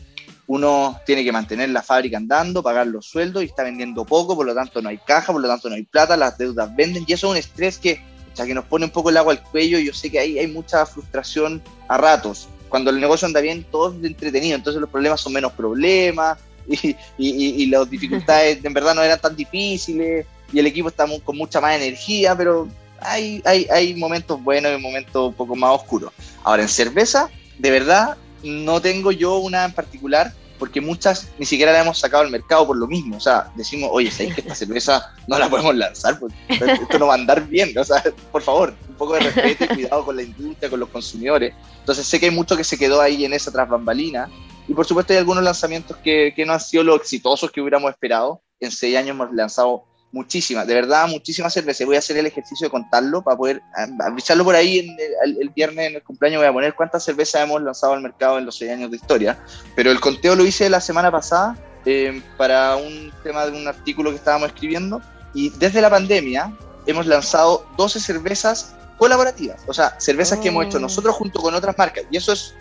uno 0.52 1.00
tiene 1.06 1.24
que 1.24 1.32
mantener 1.32 1.70
la 1.70 1.82
fábrica 1.82 2.18
andando, 2.18 2.62
pagar 2.62 2.86
los 2.86 3.06
sueldos 3.06 3.42
y 3.42 3.46
está 3.46 3.64
vendiendo 3.64 4.04
poco, 4.04 4.36
por 4.36 4.46
lo 4.46 4.54
tanto 4.54 4.82
no 4.82 4.90
hay 4.90 4.98
caja, 4.98 5.32
por 5.32 5.42
lo 5.42 5.48
tanto 5.48 5.70
no 5.70 5.76
hay 5.76 5.84
plata, 5.84 6.18
las 6.18 6.38
deudas 6.38 6.76
venden 6.76 7.06
y 7.08 7.14
eso 7.14 7.28
es 7.28 7.32
un 7.32 7.38
estrés 7.38 7.78
que, 7.78 8.02
o 8.34 8.36
sea, 8.36 8.46
que 8.46 8.54
nos 8.54 8.66
pone 8.66 8.84
un 8.84 8.92
poco 8.92 9.12
el 9.12 9.16
agua 9.16 9.32
al 9.32 9.42
cuello 9.42 9.80
y 9.80 9.86
yo 9.86 9.94
sé 9.94 10.12
que 10.12 10.20
ahí 10.20 10.38
hay 10.38 10.48
mucha 10.48 10.86
frustración 10.86 11.62
a 11.88 11.98
ratos. 11.98 12.50
Cuando 12.68 12.90
el 12.90 13.00
negocio 13.00 13.28
anda 13.28 13.40
bien, 13.40 13.64
todo 13.64 13.96
es 13.98 14.04
entretenido, 14.04 14.58
entonces 14.58 14.82
los 14.82 14.90
problemas 14.90 15.22
son 15.22 15.32
menos 15.32 15.54
problemas 15.54 16.38
y, 16.68 16.98
y, 17.18 17.66
las 17.68 17.90
dificultades 17.90 18.60
en 18.62 18.74
verdad 18.74 18.94
no 18.94 19.04
eran 19.04 19.20
tan 19.22 19.38
difíciles 19.38 20.26
y 20.52 20.60
el 20.60 20.68
equipo 20.68 20.90
está 20.90 21.06
con 21.24 21.38
mucha 21.38 21.62
más 21.62 21.78
energía, 21.78 22.36
pero 22.36 22.68
hay, 23.00 23.42
hay, 23.46 23.68
hay 23.72 23.94
momentos 23.96 24.44
buenos 24.44 24.78
y 24.78 24.82
momentos 24.82 25.30
un 25.30 25.34
poco 25.34 25.56
más 25.56 25.72
oscuros. 25.72 26.12
Ahora, 26.44 26.64
en 26.64 26.68
cerveza, 26.68 27.30
de 27.58 27.72
verdad, 27.72 28.18
no 28.44 28.82
tengo 28.82 29.14
yo 29.14 29.38
una 29.38 29.64
en 29.64 29.72
particular, 29.72 30.34
porque 30.62 30.80
muchas 30.80 31.28
ni 31.40 31.46
siquiera 31.48 31.74
la 31.74 31.82
hemos 31.82 31.98
sacado 31.98 32.22
al 32.22 32.30
mercado 32.30 32.68
por 32.68 32.78
lo 32.78 32.86
mismo. 32.86 33.18
O 33.18 33.20
sea, 33.20 33.52
decimos, 33.56 33.90
oye, 33.92 34.12
¿sabéis 34.12 34.36
que 34.36 34.42
esta 34.42 34.54
cerveza 34.64 35.12
no 35.26 35.40
la 35.40 35.50
podemos 35.50 35.76
lanzar? 35.76 36.20
Pues, 36.20 36.32
esto 36.48 37.00
no 37.00 37.08
va 37.08 37.16
a 37.16 37.18
andar 37.18 37.48
bien. 37.48 37.76
O 37.76 37.84
sea, 37.84 38.04
por 38.32 38.44
favor, 38.44 38.72
un 38.88 38.94
poco 38.94 39.14
de 39.14 39.22
respeto 39.22 39.64
y 39.64 39.68
cuidado 39.70 40.06
con 40.06 40.16
la 40.16 40.22
industria, 40.22 40.70
con 40.70 40.80
los 40.80 40.90
consumidores. 40.90 41.56
Entonces, 41.80 42.06
sé 42.06 42.20
que 42.20 42.28
hay 42.28 42.32
mucho 42.32 42.56
que 42.56 42.64
se 42.64 42.78
quedó 42.78 43.02
ahí 43.02 43.26
en 43.26 43.34
esa 43.34 43.52
tras 43.52 43.68
bambalina. 43.68 44.30
Y 44.68 44.76
por 44.76 44.86
supuesto, 44.86 45.14
hay 45.14 45.18
algunos 45.18 45.44
lanzamientos 45.44 45.98
que, 45.98 46.32
que 46.36 46.46
no 46.46 46.54
han 46.54 46.60
sido 46.60 46.84
los 46.84 47.02
exitosos 47.02 47.50
que 47.50 47.60
hubiéramos 47.60 47.90
esperado. 47.90 48.44
En 48.60 48.70
seis 48.70 48.96
años 48.96 49.16
hemos 49.16 49.34
lanzado 49.34 49.86
muchísimas, 50.12 50.68
de 50.68 50.74
verdad, 50.74 51.08
muchísimas 51.08 51.54
cervezas. 51.54 51.86
Voy 51.88 51.96
a 51.96 52.00
hacer 52.00 52.18
el 52.18 52.26
ejercicio 52.26 52.68
de 52.68 52.72
contarlo 52.72 53.22
para 53.22 53.38
poder 53.38 53.62
ah, 53.76 53.88
avisarlo 54.06 54.44
por 54.44 54.56
ahí 54.56 54.80
en 54.80 54.98
el, 55.24 55.42
el 55.42 55.50
viernes 55.50 55.88
en 55.88 55.96
el 55.96 56.04
cumpleaños. 56.04 56.40
Voy 56.40 56.48
a 56.48 56.54
poner 56.54 56.76
cuántas 56.76 57.04
cervezas 57.04 57.44
hemos 57.44 57.62
lanzado 57.62 57.94
al 57.94 58.02
mercado 58.02 58.38
en 58.38 58.46
los 58.46 58.58
seis 58.58 58.72
años 58.72 58.92
de 58.92 58.98
historia. 58.98 59.40
Pero 59.76 59.92
el 59.92 60.00
conteo 60.00 60.36
lo 60.36 60.46
hice 60.46 60.70
la 60.70 60.82
semana 60.82 61.12
pasada 61.12 61.58
eh, 61.86 62.22
para 62.38 62.76
un 62.76 63.12
tema 63.24 63.46
de 63.46 63.58
un 63.58 63.68
artículo 63.68 64.12
que 64.12 64.18
estábamos 64.18 64.50
escribiendo. 64.50 65.02
Y 65.34 65.50
desde 65.52 65.82
la 65.82 65.90
pandemia 65.90 66.54
hemos 66.86 67.06
lanzado 67.06 67.66
12 67.78 68.00
cervezas 68.00 68.76
colaborativas. 68.98 69.62
O 69.68 69.74
sea, 69.74 70.00
cervezas 70.00 70.40
que 70.40 70.50
hemos 70.50 70.66
hecho 70.66 70.78
Oh. 70.78 70.82
nosotros 70.82 71.16
junto 71.16 71.42
con 71.42 71.56
otras 71.56 71.78
marcas. 71.78 72.04
Y 72.12 72.18
eso 72.18 72.34
es 72.34 72.54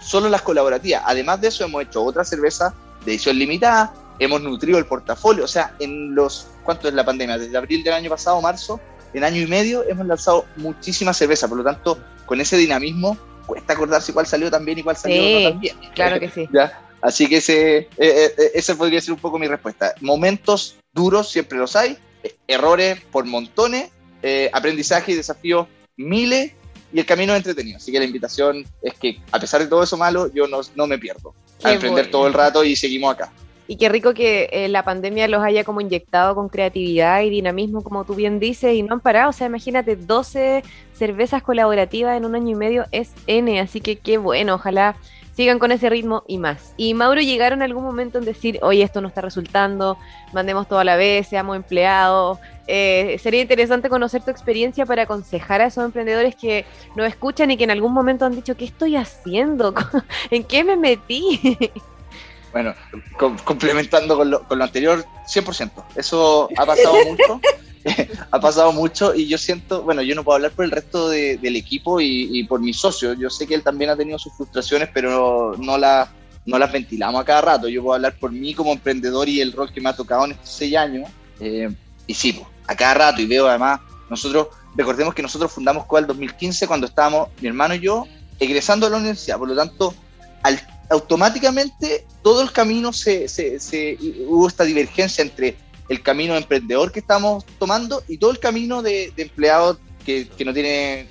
solo 0.00 0.28
las 0.28 0.42
colaborativas. 0.42 1.02
Además 1.06 1.40
de 1.40 1.48
eso, 1.48 1.64
hemos 1.64 1.82
hecho 1.82 2.04
otras 2.04 2.28
cervezas 2.28 2.72
de 3.04 3.12
edición 3.12 3.38
limitada, 3.38 3.92
hemos 4.18 4.42
nutrido 4.42 4.78
el 4.78 4.86
portafolio. 4.86 5.44
O 5.44 5.48
sea, 5.48 5.74
en 5.78 6.14
los, 6.14 6.48
¿cuánto 6.64 6.88
es 6.88 6.94
la 6.94 7.04
pandemia? 7.04 7.38
Desde 7.38 7.56
abril 7.56 7.82
del 7.84 7.94
año 7.94 8.10
pasado, 8.10 8.40
marzo, 8.40 8.80
en 9.14 9.24
año 9.24 9.40
y 9.40 9.46
medio, 9.46 9.84
hemos 9.88 10.06
lanzado 10.06 10.46
muchísimas 10.56 11.16
cervezas. 11.16 11.48
Por 11.48 11.58
lo 11.58 11.64
tanto, 11.64 11.98
con 12.26 12.40
ese 12.40 12.56
dinamismo, 12.56 13.16
cuesta 13.46 13.72
acordarse 13.72 14.12
cuál 14.12 14.26
salió 14.26 14.50
tan 14.50 14.64
bien 14.64 14.78
y 14.78 14.82
cuál 14.82 14.96
salió 14.96 15.16
Sí, 15.16 15.44
no 15.44 15.50
tan 15.50 15.60
bien. 15.60 15.76
Claro 15.94 16.20
que 16.20 16.30
sí. 16.34 16.48
¿Ya? 16.52 16.82
Así 17.02 17.28
que 17.28 17.36
ese, 17.36 17.76
eh, 17.76 17.88
eh, 17.98 18.50
ese 18.54 18.74
podría 18.74 19.00
ser 19.00 19.12
un 19.12 19.20
poco 19.20 19.38
mi 19.38 19.46
respuesta. 19.46 19.94
Momentos 20.00 20.76
duros 20.92 21.30
siempre 21.30 21.58
los 21.58 21.76
hay, 21.76 21.96
eh, 22.22 22.34
errores 22.48 23.00
por 23.12 23.24
montones, 23.24 23.90
eh, 24.22 24.50
aprendizaje 24.52 25.12
y 25.12 25.14
desafíos 25.14 25.68
miles 25.96 26.52
y 26.92 26.98
el 26.98 27.06
camino 27.06 27.32
es 27.32 27.38
entretenido. 27.38 27.76
Así 27.76 27.92
que 27.92 27.98
la 27.98 28.04
invitación 28.04 28.64
es 28.82 28.94
que 28.94 29.20
a 29.30 29.38
pesar 29.38 29.60
de 29.60 29.68
todo 29.68 29.82
eso 29.82 29.96
malo, 29.96 30.32
yo 30.32 30.48
no, 30.48 30.60
no 30.74 30.86
me 30.86 30.98
pierdo. 30.98 31.34
Qué 31.60 31.68
A 31.68 31.72
emprender 31.74 32.04
bueno. 32.04 32.10
todo 32.10 32.26
el 32.26 32.34
rato 32.34 32.64
y 32.64 32.74
seguimos 32.74 33.14
acá. 33.14 33.30
Y 33.68 33.76
qué 33.76 33.88
rico 33.88 34.14
que 34.14 34.48
eh, 34.52 34.68
la 34.68 34.84
pandemia 34.84 35.26
los 35.28 35.42
haya 35.42 35.64
como 35.64 35.80
inyectado 35.80 36.34
con 36.34 36.48
creatividad 36.48 37.22
y 37.22 37.30
dinamismo, 37.30 37.82
como 37.82 38.04
tú 38.04 38.14
bien 38.14 38.38
dices, 38.38 38.74
y 38.74 38.82
no 38.82 38.94
han 38.94 39.00
parado. 39.00 39.30
O 39.30 39.32
sea, 39.32 39.48
imagínate, 39.48 39.96
12 39.96 40.62
cervezas 40.92 41.42
colaborativas 41.42 42.16
en 42.16 42.24
un 42.24 42.34
año 42.34 42.50
y 42.50 42.54
medio 42.54 42.86
es 42.92 43.12
N, 43.26 43.60
así 43.60 43.80
que 43.80 43.96
qué 43.96 44.18
bueno, 44.18 44.54
ojalá 44.54 44.96
sigan 45.36 45.58
con 45.58 45.70
ese 45.70 45.90
ritmo 45.90 46.24
y 46.26 46.38
más. 46.38 46.72
Y 46.78 46.94
Mauro, 46.94 47.20
¿llegaron 47.20 47.60
algún 47.60 47.84
momento 47.84 48.18
en 48.18 48.24
decir, 48.24 48.58
oye, 48.62 48.82
esto 48.82 49.02
no 49.02 49.08
está 49.08 49.20
resultando, 49.20 49.98
mandemos 50.32 50.66
todo 50.66 50.78
a 50.78 50.84
la 50.84 50.96
vez, 50.96 51.28
seamos 51.28 51.56
empleados? 51.56 52.38
Eh, 52.66 53.18
sería 53.22 53.42
interesante 53.42 53.90
conocer 53.90 54.22
tu 54.22 54.30
experiencia 54.30 54.86
para 54.86 55.02
aconsejar 55.02 55.60
a 55.60 55.66
esos 55.66 55.84
emprendedores 55.84 56.34
que 56.34 56.64
nos 56.96 57.06
escuchan 57.06 57.50
y 57.50 57.58
que 57.58 57.64
en 57.64 57.70
algún 57.70 57.92
momento 57.92 58.24
han 58.24 58.34
dicho, 58.34 58.56
¿qué 58.56 58.64
estoy 58.64 58.96
haciendo? 58.96 59.74
¿En 60.30 60.42
qué 60.42 60.64
me 60.64 60.76
metí? 60.76 61.40
Bueno, 62.56 62.74
com- 63.18 63.36
complementando 63.44 64.16
con 64.16 64.30
lo, 64.30 64.42
con 64.44 64.56
lo 64.56 64.64
anterior, 64.64 65.04
100%. 65.26 65.70
Eso 65.94 66.48
ha 66.56 66.64
pasado 66.64 66.94
mucho. 67.06 67.40
ha 68.30 68.40
pasado 68.40 68.72
mucho 68.72 69.14
y 69.14 69.26
yo 69.28 69.36
siento, 69.36 69.82
bueno, 69.82 70.00
yo 70.00 70.14
no 70.14 70.24
puedo 70.24 70.36
hablar 70.36 70.52
por 70.52 70.64
el 70.64 70.70
resto 70.70 71.10
de- 71.10 71.36
del 71.36 71.54
equipo 71.56 72.00
y, 72.00 72.30
y 72.32 72.44
por 72.44 72.60
mi 72.60 72.72
socio. 72.72 73.12
Yo 73.12 73.28
sé 73.28 73.46
que 73.46 73.54
él 73.54 73.62
también 73.62 73.90
ha 73.90 73.96
tenido 73.96 74.18
sus 74.18 74.32
frustraciones, 74.32 74.88
pero 74.94 75.54
no, 75.58 75.76
la, 75.76 76.08
no 76.46 76.58
las 76.58 76.72
ventilamos 76.72 77.20
a 77.20 77.26
cada 77.26 77.42
rato. 77.42 77.68
Yo 77.68 77.82
puedo 77.82 77.94
hablar 77.96 78.14
por 78.18 78.32
mí 78.32 78.54
como 78.54 78.72
emprendedor 78.72 79.28
y 79.28 79.42
el 79.42 79.52
rol 79.52 79.70
que 79.70 79.82
me 79.82 79.90
ha 79.90 79.94
tocado 79.94 80.24
en 80.24 80.32
estos 80.32 80.48
seis 80.48 80.74
años. 80.76 81.10
Eh, 81.40 81.68
y 82.06 82.14
sí, 82.14 82.32
pues, 82.32 82.48
a 82.68 82.74
cada 82.74 82.94
rato. 82.94 83.20
Y 83.20 83.26
veo 83.26 83.46
además, 83.48 83.80
nosotros, 84.08 84.46
recordemos 84.74 85.12
que 85.12 85.20
nosotros 85.20 85.52
fundamos 85.52 85.84
COA 85.84 86.00
el 86.00 86.06
2015 86.06 86.66
cuando 86.66 86.86
estábamos, 86.86 87.28
mi 87.42 87.48
hermano 87.48 87.74
y 87.74 87.80
yo, 87.80 88.06
egresando 88.40 88.86
a 88.86 88.90
la 88.90 88.96
universidad. 88.96 89.36
Por 89.36 89.48
lo 89.48 89.54
tanto, 89.54 89.92
al 90.42 90.58
automáticamente 90.90 92.06
todo 92.22 92.42
el 92.42 92.52
camino 92.52 92.92
se, 92.92 93.28
se- 93.28 93.58
se- 93.60 93.96
hubo 94.26 94.46
esta 94.48 94.64
divergencia 94.64 95.22
entre 95.22 95.56
el 95.88 96.02
camino 96.02 96.32
de 96.34 96.40
emprendedor 96.40 96.90
que 96.92 97.00
estamos 97.00 97.44
tomando 97.58 98.02
y 98.08 98.18
todo 98.18 98.30
el 98.32 98.38
camino 98.40 98.82
de, 98.82 99.12
de 99.16 99.22
empleado 99.22 99.78
que, 100.04 100.28
que 100.28 100.44
no 100.44 100.52
tiene, 100.52 101.08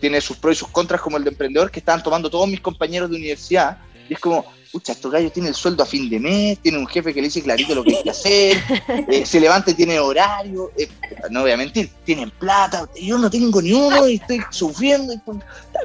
tiene 0.00 0.20
sus 0.20 0.36
pros 0.36 0.56
y 0.56 0.58
sus 0.60 0.68
contras 0.68 1.00
como 1.00 1.16
el 1.16 1.24
de 1.24 1.30
emprendedor 1.30 1.70
que 1.70 1.80
estaban 1.80 2.02
tomando 2.02 2.30
todos 2.30 2.48
mis 2.48 2.60
compañeros 2.60 3.10
de 3.10 3.16
universidad. 3.16 3.78
Y 4.08 4.14
es 4.14 4.20
como, 4.20 4.44
pucha, 4.72 4.92
estos 4.92 5.12
gallos 5.12 5.32
tienen 5.32 5.50
el 5.50 5.54
sueldo 5.54 5.82
a 5.82 5.86
fin 5.86 6.08
de 6.08 6.18
mes, 6.18 6.58
tienen 6.58 6.80
un 6.80 6.86
jefe 6.86 7.12
que 7.12 7.20
le 7.20 7.28
dice 7.28 7.42
clarito 7.42 7.74
lo 7.74 7.84
que 7.84 7.96
hay 7.96 8.02
que 8.02 8.10
hacer, 8.10 8.62
eh, 9.08 9.26
se 9.26 9.38
levanta 9.38 9.70
y 9.70 9.74
tiene 9.74 10.00
horario, 10.00 10.72
eh, 10.78 10.88
no 11.30 11.42
voy 11.42 11.50
a 11.50 11.56
mentir, 11.56 11.90
tienen 12.04 12.30
plata, 12.30 12.88
yo 13.00 13.18
no 13.18 13.30
tengo 13.30 13.60
ni 13.60 13.72
uno 13.72 14.08
y 14.08 14.14
estoy 14.14 14.40
sufriendo. 14.50 15.12
y 15.12 15.20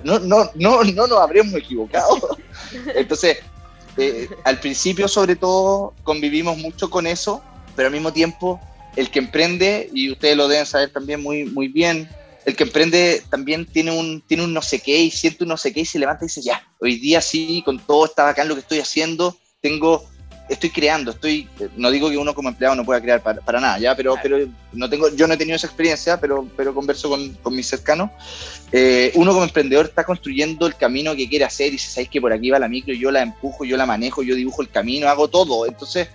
no, 0.03 0.19
no, 0.19 0.49
no, 0.55 0.83
no 0.83 1.07
nos 1.07 1.19
habríamos 1.19 1.53
equivocado. 1.55 2.37
Entonces, 2.95 3.37
eh, 3.97 4.29
al 4.45 4.59
principio 4.59 5.07
sobre 5.07 5.35
todo 5.35 5.93
convivimos 6.03 6.57
mucho 6.57 6.89
con 6.89 7.07
eso, 7.07 7.41
pero 7.75 7.87
al 7.87 7.93
mismo 7.93 8.13
tiempo 8.13 8.59
el 8.95 9.11
que 9.11 9.19
emprende, 9.19 9.89
y 9.93 10.11
ustedes 10.11 10.37
lo 10.37 10.47
deben 10.47 10.65
saber 10.65 10.91
también 10.91 11.21
muy, 11.21 11.45
muy 11.45 11.67
bien, 11.67 12.09
el 12.45 12.55
que 12.55 12.63
emprende 12.63 13.23
también 13.29 13.65
tiene 13.65 13.91
un, 13.91 14.21
tiene 14.21 14.43
un 14.43 14.53
no 14.53 14.61
sé 14.61 14.79
qué 14.79 14.97
y 15.01 15.11
siente 15.11 15.43
un 15.43 15.49
no 15.49 15.57
sé 15.57 15.73
qué 15.73 15.81
y 15.81 15.85
se 15.85 15.99
levanta 15.99 16.23
y 16.25 16.27
dice, 16.27 16.41
ya, 16.41 16.66
hoy 16.79 16.95
día 16.97 17.21
sí, 17.21 17.61
con 17.65 17.79
todo 17.79 18.05
está 18.05 18.23
bacán 18.23 18.47
lo 18.47 18.55
que 18.55 18.61
estoy 18.61 18.79
haciendo, 18.79 19.35
tengo, 19.61 20.05
estoy 20.49 20.69
creando, 20.69 21.11
estoy, 21.11 21.47
no 21.75 21.91
digo 21.91 22.09
que 22.09 22.17
uno 22.17 22.33
como 22.33 22.49
empleado 22.49 22.75
no 22.75 22.85
pueda 22.85 23.01
crear 23.01 23.21
para, 23.21 23.41
para 23.41 23.59
nada, 23.59 23.79
ya, 23.79 23.95
pero, 23.95 24.15
pero 24.21 24.37
no 24.73 24.89
tengo, 24.89 25.09
yo 25.15 25.27
no 25.27 25.33
he 25.33 25.37
tenido 25.37 25.55
esa 25.55 25.67
experiencia, 25.67 26.19
pero, 26.19 26.47
pero 26.55 26.73
converso 26.73 27.09
con, 27.09 27.33
con 27.35 27.55
mis 27.55 27.67
cercanos. 27.67 28.11
Eh, 28.71 29.11
uno 29.15 29.31
como 29.31 29.43
emprendedor 29.43 29.85
está 29.85 30.03
construyendo 30.03 30.67
el 30.67 30.75
camino 30.75 31.15
que 31.15 31.27
quiere 31.27 31.45
hacer 31.45 31.67
y 31.67 31.71
dice, 31.71 31.89
sabéis 31.89 32.09
que 32.09 32.21
por 32.21 32.31
aquí 32.31 32.49
va 32.49 32.59
la 32.59 32.67
micro, 32.67 32.93
yo 32.93 33.11
la 33.11 33.21
empujo, 33.21 33.65
yo 33.65 33.77
la 33.77 33.85
manejo, 33.85 34.23
yo 34.23 34.35
dibujo 34.35 34.61
el 34.61 34.69
camino, 34.69 35.07
hago 35.07 35.27
todo. 35.27 35.65
Entonces, 35.65 36.09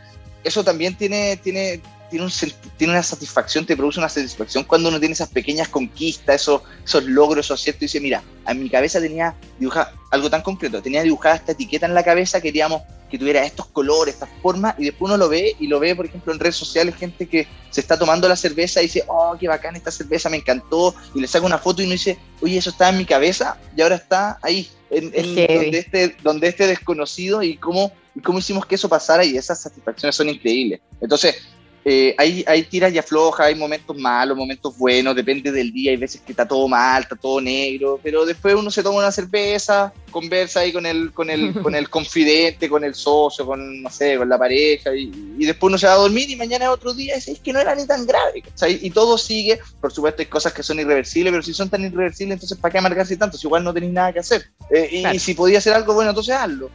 eso 0.45 0.62
también 0.62 0.97
tiene, 0.97 1.37
tiene, 1.38 1.81
tiene, 2.11 2.25
un, 2.25 2.31
sen- 2.31 2.54
tiene 2.76 2.92
una 2.92 3.02
satisfacción, 3.02 3.64
te 3.64 3.76
produce 3.76 4.00
una 4.00 4.09
satisfacción 4.09 4.64
cuando 4.64 4.88
uno 4.90 4.99
tiene 5.00 5.14
esas 5.14 5.31
pequeñas 5.31 5.69
conquistas, 5.69 6.42
esos, 6.42 6.62
esos 6.85 7.04
logros, 7.04 7.47
esos 7.47 7.61
aciertos, 7.61 7.83
y 7.83 7.85
dice, 7.87 8.00
mira, 8.00 8.23
en 8.47 8.62
mi 8.62 8.69
cabeza 8.69 9.00
tenía 9.00 9.35
dibujada 9.62 9.92
algo 10.11 10.28
tan 10.28 10.42
concreto, 10.42 10.83
tenía 10.83 11.02
dibujada 11.02 11.37
esta 11.37 11.52
etiqueta 11.52 11.87
en 11.87 11.95
la 11.95 12.02
cabeza, 12.02 12.40
queríamos, 12.40 12.83
que 13.11 13.19
tuviera 13.19 13.45
estos 13.45 13.66
colores, 13.66 14.14
estas 14.14 14.28
formas, 14.42 14.75
y 14.78 14.85
después 14.85 15.09
uno 15.09 15.16
lo 15.16 15.28
ve 15.28 15.54
y 15.59 15.66
lo 15.66 15.78
ve, 15.78 15.95
por 15.95 16.07
ejemplo, 16.07 16.33
en 16.33 16.38
redes 16.38 16.57
sociales, 16.57 16.95
gente 16.97 17.26
que 17.26 17.47
se 17.71 17.81
está 17.81 17.99
tomando 17.99 18.28
la 18.28 18.37
cerveza 18.37 18.81
y 18.81 18.85
dice, 18.87 19.04
oh, 19.07 19.37
qué 19.38 19.49
bacán 19.49 19.76
esta 19.76 19.90
cerveza, 19.90 20.28
me 20.28 20.38
encantó, 20.38 20.95
y 21.14 21.21
le 21.21 21.26
saca 21.26 21.47
una 21.47 21.59
foto 21.59 21.83
y 21.83 21.85
uno 21.85 21.92
dice, 21.92 22.19
oye, 22.40 22.59
eso 22.59 22.71
estaba 22.71 22.90
en 22.90 22.99
mi 22.99 23.04
cabeza 23.04 23.57
y 23.76 23.83
ahora 23.83 23.97
está 23.97 24.38
ahí, 24.42 24.69
en, 24.90 25.11
en 25.14 25.35
donde, 25.35 25.78
este, 25.78 26.16
donde 26.23 26.49
este 26.49 26.66
desconocido 26.66 27.42
y 27.42 27.57
cómo, 27.57 27.92
y 28.14 28.21
cómo 28.21 28.38
hicimos 28.38 28.66
que 28.66 28.75
eso 28.75 28.88
pasara 28.88 29.25
y 29.25 29.37
esas 29.37 29.61
satisfacciones 29.61 30.16
son 30.16 30.28
increíbles. 30.28 30.81
Entonces, 31.00 31.37
eh, 31.84 32.14
hay, 32.16 32.44
hay 32.46 32.62
tiras 32.62 32.92
y 32.92 32.98
aflojas, 32.98 33.46
hay 33.46 33.54
momentos 33.56 33.96
malos, 33.96 34.36
momentos 34.36 34.76
buenos, 34.78 35.16
depende 35.16 35.50
del 35.50 35.72
día, 35.72 35.90
hay 35.90 35.96
veces 35.96 36.20
que 36.20 36.32
está 36.32 36.46
todo 36.46 36.68
mal, 36.68 37.02
está 37.02 37.16
todo 37.16 37.40
negro, 37.40 37.98
pero 38.02 38.24
después 38.24 38.54
uno 38.54 38.70
se 38.70 38.82
toma 38.84 38.98
una 39.00 39.10
cerveza, 39.10 39.92
conversa 40.12 40.60
ahí 40.60 40.72
con 40.72 40.86
el, 40.86 41.12
con 41.12 41.28
el, 41.28 41.52
con 41.62 41.74
el 41.74 41.90
confidente, 41.90 42.68
con 42.68 42.84
el 42.84 42.94
socio, 42.94 43.44
con, 43.44 43.82
no 43.82 43.90
sé, 43.90 44.16
con 44.16 44.28
la 44.28 44.38
pareja, 44.38 44.94
y, 44.94 45.10
y 45.38 45.44
después 45.44 45.70
uno 45.70 45.78
se 45.78 45.86
va 45.88 45.94
a 45.94 45.96
dormir 45.96 46.30
y 46.30 46.36
mañana 46.36 46.66
es 46.66 46.70
otro 46.70 46.94
día 46.94 47.14
y 47.14 47.16
dice, 47.16 47.32
es 47.32 47.40
que 47.40 47.52
no 47.52 47.58
era 47.58 47.74
ni 47.74 47.84
tan 47.84 48.06
grave, 48.06 48.42
¿cachai? 48.42 48.78
Y 48.80 48.90
todo 48.90 49.18
sigue, 49.18 49.58
por 49.80 49.92
supuesto 49.92 50.22
hay 50.22 50.26
cosas 50.26 50.52
que 50.52 50.62
son 50.62 50.78
irreversibles, 50.78 51.32
pero 51.32 51.42
si 51.42 51.52
son 51.52 51.68
tan 51.68 51.82
irreversibles, 51.84 52.34
entonces 52.34 52.58
¿para 52.58 52.70
qué 52.70 52.78
amargarse 52.78 53.16
tanto? 53.16 53.36
Si 53.36 53.46
igual 53.48 53.64
no 53.64 53.74
tenéis 53.74 53.92
nada 53.92 54.12
que 54.12 54.20
hacer. 54.20 54.44
Eh, 54.70 54.88
y, 54.92 55.00
Claro. 55.00 55.16
y 55.16 55.18
si 55.18 55.34
podía 55.34 55.58
hacer 55.58 55.72
algo, 55.74 55.94
bueno, 55.94 56.10
entonces 56.10 56.34
hazlo. 56.34 56.70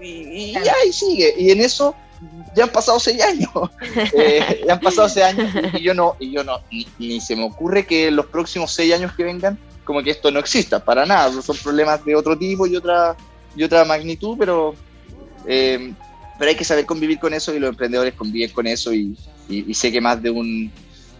Y, 0.00 0.06
y 0.06 0.52
ya, 0.52 0.74
y 0.88 0.92
sigue. 0.92 1.34
Y 1.36 1.50
en 1.50 1.60
eso 1.60 1.96
ya 2.54 2.64
han 2.64 2.70
pasado 2.70 2.98
seis 3.00 3.22
años. 3.22 3.50
Eh, 4.14 4.62
ya 4.66 4.74
han 4.74 4.80
pasado 4.80 5.08
seis 5.08 5.26
años 5.26 5.50
y 5.74 5.82
yo 5.82 5.94
no, 5.94 6.16
y 6.20 6.32
yo 6.32 6.44
no, 6.44 6.58
ni, 6.70 6.86
ni 6.98 7.20
se 7.20 7.34
me 7.36 7.44
ocurre 7.44 7.86
que 7.86 8.10
los 8.10 8.26
próximos 8.26 8.72
seis 8.72 8.92
años 8.94 9.12
que 9.16 9.24
vengan, 9.24 9.58
como 9.84 10.02
que 10.02 10.10
esto 10.10 10.30
no 10.30 10.38
exista, 10.40 10.84
para 10.84 11.04
nada. 11.06 11.30
Son 11.42 11.56
problemas 11.56 12.04
de 12.04 12.14
otro 12.14 12.36
tipo 12.38 12.66
y 12.66 12.76
otra, 12.76 13.16
y 13.56 13.62
otra 13.64 13.84
magnitud, 13.84 14.36
pero, 14.38 14.74
eh, 15.46 15.92
pero 16.38 16.48
hay 16.50 16.56
que 16.56 16.64
saber 16.64 16.86
convivir 16.86 17.18
con 17.18 17.32
eso 17.34 17.54
y 17.54 17.58
los 17.58 17.70
emprendedores 17.70 18.14
conviven 18.14 18.50
con 18.50 18.66
eso 18.66 18.92
y, 18.92 19.16
y- 19.48 19.70
y 19.70 19.74
sé 19.74 19.90
que 19.90 20.00
más 20.00 20.22
de 20.22 20.30
un, 20.30 20.70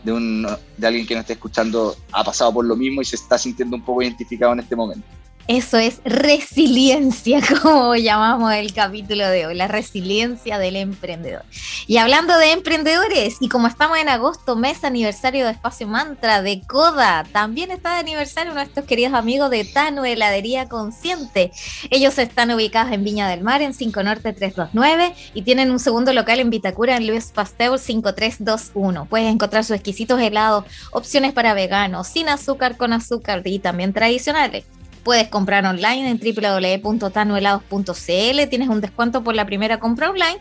de 0.02 0.12
un 0.12 0.46
de 0.76 0.86
alguien 0.86 1.06
que 1.06 1.14
nos 1.14 1.22
esté 1.22 1.34
escuchando 1.34 1.96
ha 2.12 2.24
pasado 2.24 2.52
por 2.52 2.64
lo 2.64 2.76
mismo 2.76 3.00
y 3.02 3.04
se 3.04 3.16
está 3.16 3.38
sintiendo 3.38 3.76
un 3.76 3.84
poco 3.84 4.02
identificado 4.02 4.52
en 4.52 4.60
este 4.60 4.76
momento. 4.76 5.06
Eso 5.48 5.76
es 5.76 6.00
resiliencia, 6.04 7.40
como 7.62 7.96
llamamos 7.96 8.52
el 8.54 8.72
capítulo 8.72 9.28
de 9.28 9.46
hoy, 9.46 9.56
la 9.56 9.66
resiliencia 9.66 10.58
del 10.58 10.76
emprendedor. 10.76 11.44
Y 11.88 11.96
hablando 11.96 12.38
de 12.38 12.52
emprendedores, 12.52 13.38
y 13.40 13.48
como 13.48 13.66
estamos 13.66 13.98
en 13.98 14.08
agosto, 14.08 14.54
mes 14.54 14.84
aniversario 14.84 15.44
de 15.44 15.50
Espacio 15.50 15.88
Mantra, 15.88 16.42
de 16.42 16.60
Coda, 16.60 17.24
también 17.32 17.72
está 17.72 17.94
de 17.94 18.00
aniversario 18.00 18.54
nuestros 18.54 18.86
queridos 18.86 19.14
amigos 19.14 19.50
de 19.50 19.64
Tano 19.64 20.04
Heladería 20.04 20.68
Consciente. 20.68 21.50
Ellos 21.90 22.18
están 22.18 22.52
ubicados 22.52 22.92
en 22.92 23.02
Viña 23.02 23.28
del 23.28 23.42
Mar, 23.42 23.62
en 23.62 23.74
5 23.74 24.00
Norte 24.04 24.32
329, 24.32 25.14
y 25.34 25.42
tienen 25.42 25.72
un 25.72 25.80
segundo 25.80 26.12
local 26.12 26.38
en 26.38 26.50
Vitacura, 26.50 26.96
en 26.96 27.08
Luis 27.08 27.32
Pasteur 27.34 27.80
5321. 27.80 29.06
Puedes 29.06 29.32
encontrar 29.32 29.64
sus 29.64 29.74
exquisitos 29.74 30.20
helados, 30.20 30.66
opciones 30.92 31.32
para 31.32 31.52
veganos, 31.52 32.06
sin 32.06 32.28
azúcar, 32.28 32.76
con 32.76 32.92
azúcar 32.92 33.42
y 33.44 33.58
también 33.58 33.92
tradicionales. 33.92 34.64
Puedes 35.04 35.28
comprar 35.28 35.64
online 35.66 36.10
en 36.10 36.18
www.tanuhelados.cl, 36.18 38.48
tienes 38.48 38.68
un 38.68 38.80
descuento 38.80 39.24
por 39.24 39.34
la 39.34 39.46
primera 39.46 39.80
compra 39.80 40.10
online 40.10 40.38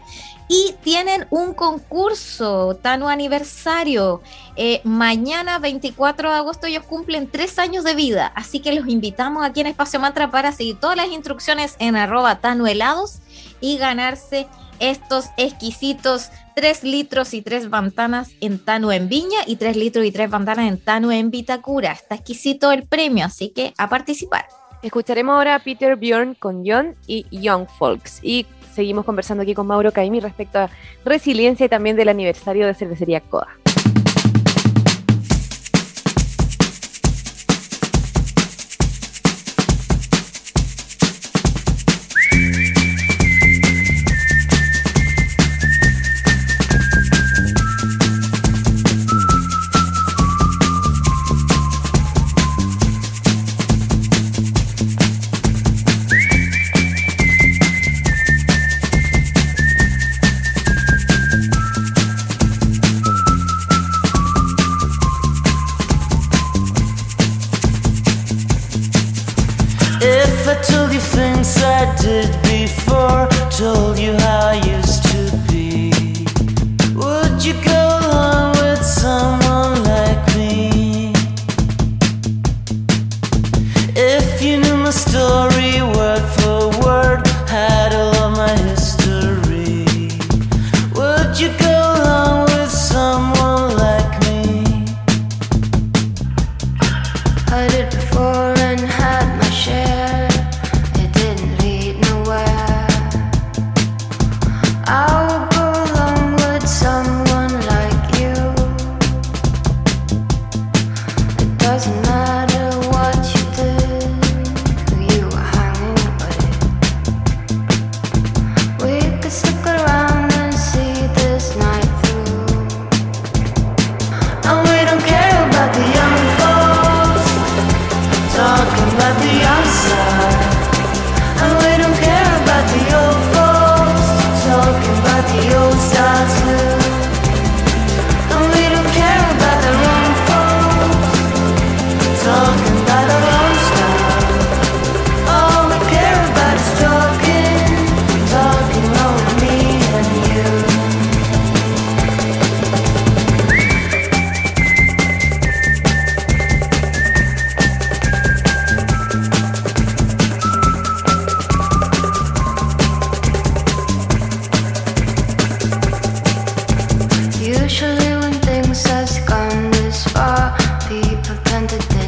y 0.48 0.76
tienen 0.84 1.26
un 1.30 1.54
concurso, 1.54 2.78
Tanu 2.82 3.08
Aniversario. 3.08 4.22
Eh, 4.56 4.82
mañana 4.84 5.60
24 5.60 6.30
de 6.30 6.36
agosto 6.36 6.68
ellos 6.68 6.84
cumplen 6.84 7.30
tres 7.32 7.58
años 7.58 7.84
de 7.84 7.96
vida, 7.96 8.32
así 8.36 8.60
que 8.60 8.74
los 8.74 8.88
invitamos 8.88 9.44
aquí 9.44 9.62
en 9.62 9.68
Espacio 9.68 10.00
Mantra 10.00 10.30
para 10.30 10.52
seguir 10.52 10.80
todas 10.80 10.98
las 10.98 11.08
instrucciones 11.08 11.76
en 11.80 11.96
arroba 11.96 12.40
tanuhelados 12.40 13.20
y 13.62 13.78
ganarse 13.78 14.48
estos 14.80 15.26
exquisitos 15.38 16.30
3 16.62 16.84
litros 16.84 17.34
y 17.34 17.42
3 17.42 17.72
bandanas 17.72 18.34
en 18.40 18.60
Tanu 18.60 18.92
en 18.92 19.10
Viña 19.10 19.40
y 19.48 19.56
3 19.56 19.76
litros 19.78 20.06
y 20.06 20.12
3 20.12 20.30
bandanas 20.30 20.68
en 20.68 20.78
Tanu 20.80 21.10
en 21.10 21.32
Vitacura. 21.32 21.92
Está 21.92 22.14
exquisito 22.14 22.72
el 22.72 22.84
premio, 22.84 23.26
así 23.26 23.50
que 23.50 23.74
a 23.80 23.90
participar. 23.90 24.46
Escucharemos 24.84 25.34
ahora 25.34 25.56
a 25.56 25.60
Peter 25.64 25.96
Bjorn 25.96 26.36
con 26.36 26.62
John 26.64 26.94
y 27.08 27.26
Young 27.32 27.66
Folks. 27.80 28.20
Y 28.22 28.46
seguimos 28.76 29.06
conversando 29.06 29.42
aquí 29.42 29.56
con 29.56 29.66
Mauro 29.66 29.92
Caimi 29.92 30.20
respecto 30.20 30.60
a 30.60 30.70
resiliencia 31.04 31.66
y 31.66 31.70
también 31.70 31.96
del 31.96 32.10
aniversario 32.10 32.68
de 32.68 32.76
Cervecería 32.76 33.22
Coda. 33.22 33.48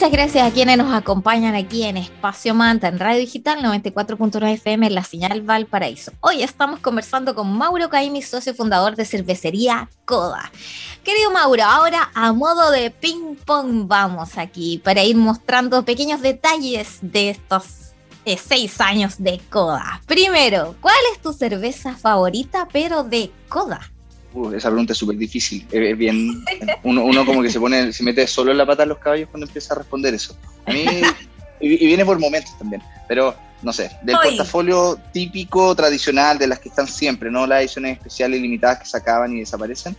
Muchas 0.00 0.12
gracias 0.12 0.48
a 0.48 0.50
quienes 0.50 0.78
nos 0.78 0.94
acompañan 0.94 1.54
aquí 1.54 1.82
en 1.82 1.98
Espacio 1.98 2.54
Manta, 2.54 2.88
en 2.88 2.98
Radio 2.98 3.20
Digital 3.20 3.62
94.9 3.62 4.54
FM, 4.54 4.86
en 4.86 4.94
la 4.94 5.04
señal 5.04 5.42
Valparaíso. 5.42 6.12
Hoy 6.20 6.42
estamos 6.42 6.80
conversando 6.80 7.34
con 7.34 7.52
Mauro 7.52 7.90
Caimi, 7.90 8.22
socio 8.22 8.54
fundador 8.54 8.96
de 8.96 9.04
cervecería 9.04 9.90
Coda. 10.06 10.50
Querido 11.04 11.30
Mauro, 11.30 11.64
ahora 11.64 12.10
a 12.14 12.32
modo 12.32 12.70
de 12.70 12.90
ping 12.90 13.36
pong 13.44 13.86
vamos 13.86 14.38
aquí 14.38 14.80
para 14.82 15.04
ir 15.04 15.16
mostrando 15.16 15.84
pequeños 15.84 16.22
detalles 16.22 17.00
de 17.02 17.28
estos 17.28 17.92
eh, 18.24 18.38
seis 18.38 18.80
años 18.80 19.16
de 19.18 19.38
Coda. 19.50 20.00
Primero, 20.06 20.76
¿cuál 20.80 20.96
es 21.12 21.20
tu 21.20 21.34
cerveza 21.34 21.94
favorita 21.94 22.66
pero 22.72 23.04
de 23.04 23.30
Coda? 23.50 23.82
Uh, 24.32 24.52
esa 24.52 24.68
pregunta 24.68 24.92
es 24.92 24.98
súper 24.98 25.16
difícil. 25.16 25.66
Es 25.70 25.90
es 25.90 25.98
bien, 25.98 26.44
uno, 26.84 27.04
uno 27.04 27.26
como 27.26 27.42
que 27.42 27.50
se 27.50 27.58
pone, 27.58 27.92
se 27.92 28.02
mete 28.02 28.26
solo 28.26 28.52
en 28.52 28.58
la 28.58 28.66
pata 28.66 28.82
de 28.82 28.88
los 28.88 28.98
caballos 28.98 29.28
cuando 29.30 29.46
empieza 29.46 29.74
a 29.74 29.78
responder 29.78 30.14
eso. 30.14 30.36
A 30.66 30.72
mí, 30.72 30.84
y, 31.60 31.84
y 31.84 31.86
viene 31.86 32.04
por 32.04 32.18
momentos 32.18 32.56
también, 32.58 32.82
pero 33.08 33.34
no 33.62 33.72
sé, 33.72 33.90
del 34.02 34.16
Ay. 34.16 34.30
portafolio 34.30 34.98
típico, 35.12 35.74
tradicional, 35.74 36.38
de 36.38 36.46
las 36.46 36.60
que 36.60 36.68
están 36.68 36.86
siempre, 36.86 37.30
no 37.30 37.46
las 37.46 37.60
ediciones 37.60 37.98
especiales 37.98 38.38
y 38.38 38.42
limitadas 38.42 38.80
que 38.80 38.86
se 38.86 38.96
acaban 38.96 39.36
y 39.36 39.40
desaparecen. 39.40 39.96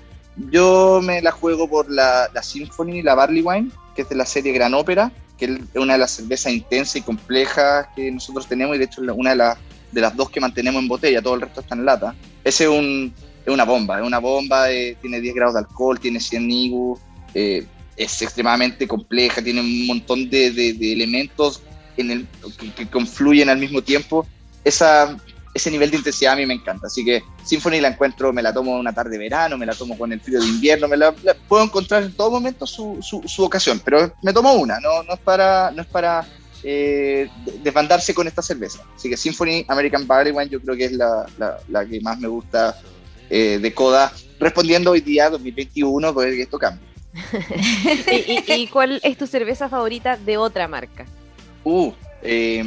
Yo 0.49 1.01
me 1.03 1.21
la 1.21 1.31
juego 1.31 1.69
por 1.69 1.91
la, 1.91 2.29
la 2.33 2.41
Symphony, 2.41 3.01
la 3.03 3.15
Barley 3.15 3.41
Wine, 3.41 3.69
que 3.95 4.03
es 4.03 4.09
de 4.09 4.15
la 4.15 4.25
serie 4.25 4.53
Gran 4.53 4.73
Ópera, 4.73 5.11
que 5.37 5.45
es 5.45 5.59
una 5.75 5.93
de 5.93 5.99
las 5.99 6.11
cervezas 6.11 6.53
intensas 6.53 6.95
y 6.95 7.01
complejas 7.01 7.87
que 7.95 8.11
nosotros 8.11 8.47
tenemos 8.47 8.75
y 8.75 8.79
de 8.79 8.85
hecho 8.85 9.03
es 9.03 9.09
una 9.13 9.31
de, 9.31 9.35
las 9.35 9.57
de 9.91 10.01
las 10.01 10.15
dos 10.15 10.29
que 10.29 10.39
mantenemos 10.39 10.81
en 10.81 10.87
botella, 10.87 11.21
todo 11.21 11.35
el 11.35 11.41
resto 11.41 11.61
está 11.61 11.75
en 11.75 11.85
lata. 11.85 12.15
Ese 12.43 12.63
es 12.63 12.69
un, 12.69 13.13
es 13.45 13.53
una 13.53 13.63
bomba, 13.65 13.99
es 13.99 14.05
una 14.05 14.19
bomba, 14.19 14.71
eh, 14.71 14.97
tiene 15.01 15.19
10 15.21 15.33
grados 15.35 15.53
de 15.55 15.59
alcohol, 15.61 15.99
tiene 15.99 16.19
100 16.19 16.49
IBU, 16.49 16.99
eh, 17.33 17.65
es 17.95 18.21
extremadamente 18.21 18.87
compleja, 18.87 19.41
tiene 19.43 19.61
un 19.61 19.85
montón 19.87 20.29
de, 20.29 20.51
de- 20.51 20.73
de 20.73 20.93
elementos 20.93 21.61
en 21.97 22.11
el, 22.11 22.27
que, 22.59 22.71
que 22.73 22.89
confluyen 22.89 23.49
al 23.49 23.57
mismo 23.59 23.81
tiempo. 23.81 24.27
Esa, 24.63 25.15
ese 25.53 25.69
nivel 25.71 25.91
de 25.91 25.97
intensidad 25.97 26.33
a 26.33 26.35
mí 26.37 26.45
me 26.45 26.53
encanta, 26.53 26.87
así 26.87 27.03
que 27.03 27.21
Symphony 27.45 27.81
la 27.81 27.89
encuentro, 27.89 28.31
me 28.31 28.41
la 28.41 28.53
tomo 28.53 28.77
una 28.79 28.93
tarde 28.93 29.11
de 29.11 29.17
verano, 29.17 29.57
me 29.57 29.65
la 29.65 29.73
tomo 29.75 29.97
con 29.97 30.11
el 30.13 30.21
frío 30.21 30.39
de 30.39 30.45
invierno, 30.47 30.87
me 30.87 30.97
la, 30.97 31.13
la- 31.23 31.35
puedo 31.47 31.63
encontrar 31.63 32.03
en 32.03 32.13
todo 32.15 32.31
momento 32.31 32.65
su, 32.65 32.97
su, 33.01 33.21
su 33.25 33.43
ocasión, 33.43 33.81
pero 33.83 34.13
me 34.21 34.31
tomo 34.33 34.53
una, 34.53 34.79
no, 34.79 35.03
no 35.03 35.13
es 35.13 35.19
para... 35.19 35.71
No 35.71 35.81
es 35.81 35.87
para 35.87 36.25
eh, 36.63 37.27
de- 37.43 37.57
desbandarse 37.59 38.13
con 38.13 38.27
esta 38.27 38.43
cerveza. 38.43 38.83
Así 38.95 39.09
que 39.09 39.17
Symphony 39.17 39.65
American 39.67 40.05
Barley 40.05 40.31
Wine 40.31 40.47
yo 40.51 40.61
creo 40.61 40.77
que 40.77 40.85
es 40.85 40.91
la, 40.91 41.25
la- 41.37 41.57
la 41.69 41.85
que 41.87 41.99
más 42.01 42.19
me 42.19 42.27
gusta 42.27 42.75
eh, 43.33 43.59
de 43.59 43.73
Coda, 43.73 44.11
respondiendo 44.39 44.91
hoy 44.91 44.99
día 44.99 45.29
2021, 45.29 46.13
pues 46.13 46.33
esto 46.37 46.59
cambia. 46.59 46.85
¿Y, 48.11 48.43
y- 48.47 48.53
y 48.63 48.67
cuál 48.67 48.99
es 49.03 49.17
tu 49.17 49.25
cerveza 49.25 49.69
favorita 49.69 50.17
de 50.17 50.37
otra 50.37 50.67
marca? 50.67 51.05
Uh, 51.63 51.91
eh, 52.21 52.63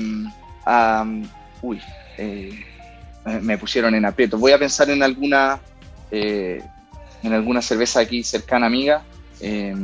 am, 0.65 1.29
uy, 1.61 1.81
eh, 2.17 2.65
me- 3.43 3.59
pusieron 3.59 3.95
en 3.95 4.05
aprieto. 4.07 4.39
Voy 4.39 4.53
a 4.53 4.59
pensar 4.59 4.89
en 4.89 5.03
alguna, 5.03 5.61
eh, 6.11 6.63
en 7.23 7.33
alguna 7.35 7.61
cerveza 7.61 8.01
aquí 8.01 8.23
cercana 8.25 8.67
amiga. 8.67 9.03
eh, 9.41 9.75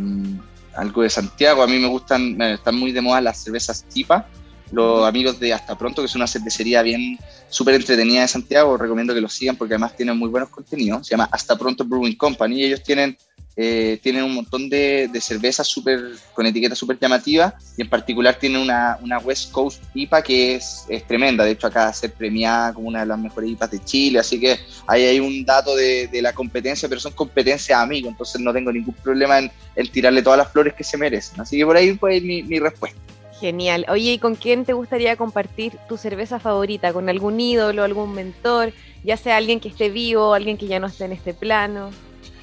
algo 0.77 1.03
de 1.03 1.11
Santiago. 1.11 1.63
A 1.63 1.67
mí 1.67 1.79
me 1.79 1.89
gustan, 1.89 2.41
están 2.41 2.77
muy 2.77 2.93
de 2.93 3.01
moda 3.03 3.21
las 3.21 3.43
cervezas 3.43 3.85
Tipa. 3.93 4.27
Los 4.73 5.07
amigos 5.07 5.41
de 5.41 5.53
Hasta 5.53 5.77
Pronto, 5.77 6.03
que 6.03 6.07
es 6.07 6.15
una 6.15 6.27
cervecería 6.27 6.83
bien 6.83 7.19
súper 7.49 7.75
entretenida 7.75 8.23
de 8.23 8.29
Santiago, 8.29 8.77
recomiendo 8.77 9.15
que 9.15 9.21
los 9.21 9.33
sigan 9.33 9.57
porque 9.57 9.75
además 9.75 9.97
tienen 9.97 10.17
muy 10.17 10.29
buenos 10.29 10.49
contenidos. 10.49 11.07
Se 11.07 11.13
llama 11.13 11.29
Hasta 11.33 11.57
Pronto 11.57 11.85
Brewing 11.85 12.17
Company 12.17 12.61
y 12.61 12.65
ellos 12.65 12.83
tienen 12.83 13.17
eh, 13.57 13.99
tienen 14.03 14.25
un 14.25 14.35
montón 14.35 14.71
de, 14.71 15.09
de 15.13 15.21
cervezas 15.21 15.67
super, 15.67 16.01
con 16.33 16.47
etiquetas 16.47 16.79
súper 16.79 16.99
llamativas 16.99 17.53
y 17.77 17.83
en 17.83 17.91
particular 17.91 18.37
tienen 18.37 18.63
una, 18.63 18.97
una 19.03 19.19
West 19.19 19.51
Coast 19.51 19.83
IPA 19.93 20.23
que 20.23 20.55
es, 20.55 20.87
es 20.89 21.07
tremenda, 21.07 21.45
de 21.45 21.51
hecho 21.51 21.67
acá 21.67 21.81
va 21.81 21.89
a 21.89 21.93
ser 21.93 22.13
premiada 22.13 22.73
como 22.73 22.89
una 22.89 23.01
de 23.01 23.07
las 23.07 23.19
mejores 23.19 23.51
IPAs 23.51 23.71
de 23.73 23.85
Chile, 23.85 24.19
así 24.21 24.39
que 24.39 24.59
ahí 24.87 25.03
hay 25.03 25.21
un 25.21 25.45
dato 25.45 25.75
de, 25.75 26.07
de 26.07 26.23
la 26.23 26.33
competencia, 26.33 26.89
pero 26.89 27.01
son 27.01 27.13
competencias 27.13 27.79
amigos, 27.79 28.13
entonces 28.13 28.41
no 28.41 28.53
tengo 28.53 28.73
ningún 28.73 28.95
problema 28.95 29.41
en, 29.41 29.51
en 29.75 29.89
tirarle 29.89 30.23
todas 30.23 30.39
las 30.39 30.51
flores 30.51 30.73
que 30.75 30.85
se 30.85 30.97
merecen, 30.97 31.41
así 31.41 31.59
que 31.59 31.67
por 31.67 31.77
ahí 31.77 31.99
fue 31.99 32.21
mi, 32.21 32.43
mi 32.45 32.61
respuesta. 32.61 33.10
Genial. 33.41 33.87
Oye, 33.89 34.13
¿y 34.13 34.19
con 34.19 34.35
quién 34.35 34.65
te 34.67 34.75
gustaría 34.75 35.17
compartir 35.17 35.73
tu 35.89 35.97
cerveza 35.97 36.39
favorita? 36.39 36.93
¿Con 36.93 37.09
algún 37.09 37.41
ídolo, 37.41 37.83
algún 37.85 38.15
mentor? 38.15 38.73
Ya 39.03 39.17
sea 39.17 39.39
alguien 39.39 39.61
que 39.61 39.69
esté 39.69 39.89
vivo, 39.89 40.35
alguien 40.35 40.59
que 40.59 40.67
ya 40.67 40.79
no 40.79 40.87
esté 40.89 41.07
en 41.07 41.13
este 41.13 41.33
plano. 41.33 41.91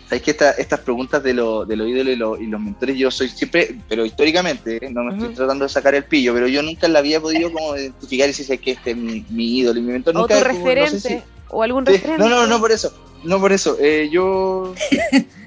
Sabes 0.10 0.24
que 0.24 0.32
esta- 0.32 0.52
estas 0.52 0.80
preguntas 0.80 1.22
de, 1.22 1.34
lo, 1.34 1.66
de 1.66 1.76
los 1.76 1.88
ídolos 1.88 2.14
y, 2.14 2.16
lo- 2.16 2.38
y 2.42 2.48
los 2.48 2.60
mentores, 2.62 2.98
yo 2.98 3.12
soy 3.12 3.28
siempre, 3.30 3.76
pero 3.90 4.06
históricamente, 4.06 4.78
¿eh? 4.84 4.90
no 4.90 5.04
me 5.04 5.14
estoy 5.14 5.36
tratando 5.36 5.66
de 5.66 5.70
sacar 5.70 5.94
el 5.96 6.06
pillo, 6.06 6.34
pero 6.34 6.48
yo 6.48 6.64
nunca 6.64 6.88
la 6.88 7.00
había 7.00 7.20
podido 7.22 7.52
como 7.52 7.76
identificar 7.76 8.26
y 8.26 8.30
decir 8.30 8.46
"Sabes 8.46 8.62
que 8.62 8.72
este 8.72 8.92
es 8.92 8.98
mi, 8.98 9.26
mi 9.30 9.58
ídolo 9.60 9.80
y 9.80 9.84
mi 9.84 9.92
mentor. 9.92 10.16
O 10.16 10.20
Nunca 10.22 10.36
tu 10.40 10.48
como- 10.48 10.60
no 10.60 10.66
sé 10.66 10.76
referente. 10.76 11.00
si- 11.10 11.38
O 11.50 11.62
algún 11.64 11.86
Sí, 11.86 11.92
referente. 11.94 12.24
No, 12.24 12.30
no, 12.30 12.48
no 12.48 12.60
por 12.60 12.72
eso. 12.72 12.92
No 13.24 13.40
por 13.40 13.52
eso. 13.52 13.78
Eh, 13.80 14.10
yo, 14.12 14.74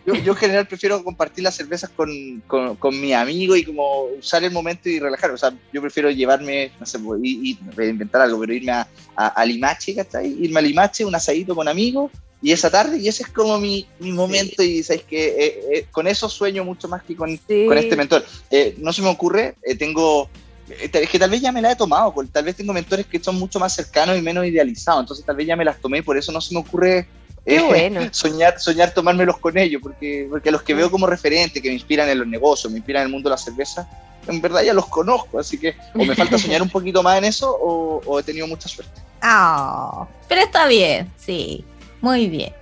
yo, 0.07 0.15
yo 0.15 0.33
en 0.33 0.39
general 0.39 0.67
prefiero 0.67 1.03
compartir 1.05 1.45
las 1.45 1.55
cervezas 1.57 1.91
con, 1.91 2.43
con, 2.47 2.77
con 2.77 3.01
mi 3.01 3.13
amigo 3.13 3.57
y 3.57 3.65
como 3.65 4.05
usar 4.19 4.43
el 4.45 4.51
momento 4.51 4.89
y 4.89 4.99
relajar. 4.99 5.31
O 5.31 5.39
sea, 5.39 5.53
yo 5.73 5.81
prefiero 5.81 6.11
llevarme, 6.11 6.73
no 6.79 6.87
sé, 6.87 6.99
y, 7.23 7.51
y 7.51 7.59
voy 7.77 7.87
a 7.87 7.91
inventar 7.91 8.23
algo, 8.23 8.41
pero 8.41 8.53
irme 8.53 8.73
a, 8.73 8.89
a, 9.17 9.29
a 9.29 9.45
Limache, 9.45 9.95
¿cachai? 9.95 10.37
Irme 10.43 10.59
a 10.59 10.63
Limache, 10.63 11.05
un 11.05 11.15
asadito 11.15 11.55
con 11.55 11.69
amigos 11.69 12.11
y 12.43 12.53
esa 12.53 12.71
tarde, 12.71 12.99
y 12.99 13.07
ese 13.07 13.25
es 13.25 13.29
como 13.29 13.59
mi, 13.59 13.87
mi 13.99 14.13
momento 14.13 14.63
y 14.63 14.83
sabes 14.83 15.03
que 15.03 15.27
eh, 15.29 15.61
eh, 15.73 15.87
con 15.91 16.07
eso 16.07 16.27
sueño 16.29 16.65
mucho 16.65 16.89
más 16.89 17.03
que 17.03 17.15
con, 17.15 17.29
Sí. 17.47 17.67
con 17.67 17.77
este 17.77 17.97
mentor. 17.97 18.25
Eh, 18.51 18.75
no 18.79 18.93
se 18.93 19.03
me 19.03 19.09
ocurre, 19.09 19.57
tengo, 19.79 20.29
es 20.69 21.11
que 21.11 21.19
tal 21.19 21.29
vez 21.29 21.43
ya 21.43 21.53
me 21.53 21.61
la 21.61 21.73
he 21.73 21.77
tomado, 21.77 22.15
tal 22.33 22.45
vez 22.45 22.57
tengo 22.57 22.73
mentores 22.73 23.05
que 23.05 23.23
son 23.23 23.37
mucho 23.39 23.59
más 23.59 23.75
cercanos 23.75 24.17
y 24.17 24.23
menos 24.23 24.47
idealizados, 24.47 25.03
entonces 25.03 25.25
tal 25.27 25.37
vez 25.37 25.47
ya 25.47 25.57
me 25.57 25.67
las 25.67 25.79
tomé 25.81 26.03
por 26.03 26.17
eso 26.17 26.33
no 26.33 26.41
se 26.41 26.55
me 26.55 26.61
ocurre 26.61 27.07
Qué 27.45 27.57
eh, 27.57 27.63
bueno. 27.63 28.01
soñar, 28.13 28.61
soñar 28.61 28.93
tomármelos 28.93 29.39
con 29.39 29.57
ellos, 29.59 29.81
porque, 29.83 30.27
porque 30.31 30.51
los 30.51 30.63
que 30.63 30.75
veo 30.75 30.91
como 30.91 31.07
referente, 31.07 31.61
que 31.61 31.69
me 31.69 31.75
inspiran 31.75 32.09
en 32.09 32.19
los 32.19 32.27
negocios, 32.27 32.73
me 32.73 32.79
inspiran 32.79 33.03
en 33.03 33.07
el 33.07 33.13
mundo 33.13 33.29
de 33.29 33.35
la 33.35 33.39
cerveza, 33.39 33.89
en 34.27 34.41
verdad 34.41 34.63
ya 34.63 34.75
los 34.75 34.87
conozco, 34.87 35.39
así 35.39 35.59
que 35.59 35.75
o 35.95 36.05
me 36.05 36.15
falta 36.15 36.39
soñar 36.39 36.63
un 36.63 36.71
poquito 36.71 37.03
más 37.03 37.19
en 37.19 37.25
eso 37.25 37.51
o, 37.51 38.03
o 38.05 38.19
he 38.19 38.23
tenido 38.23 38.47
mucha 38.47 38.69
suerte. 38.69 39.01
Ah, 39.23 40.07
pero 40.29 40.43
está 40.43 40.67
bien, 40.67 41.11
sí, 41.17 41.65
muy 42.01 42.29
bien. 42.29 42.53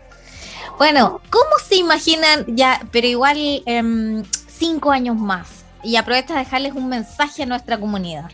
Bueno, 0.79 1.21
¿cómo 1.31 1.51
se 1.67 1.75
imaginan 1.75 2.45
ya, 2.57 2.81
pero 2.93 3.09
igual 3.09 3.63
em, 3.67 4.23
cinco 4.47 4.93
años 4.93 5.17
más? 5.17 5.65
Y 5.83 5.97
aprovecha 5.97 6.35
de 6.35 6.41
dejarles 6.41 6.73
un 6.75 6.89
mensaje 6.89 7.43
a 7.43 7.47
nuestra 7.47 7.79
comunidad. 7.79 8.31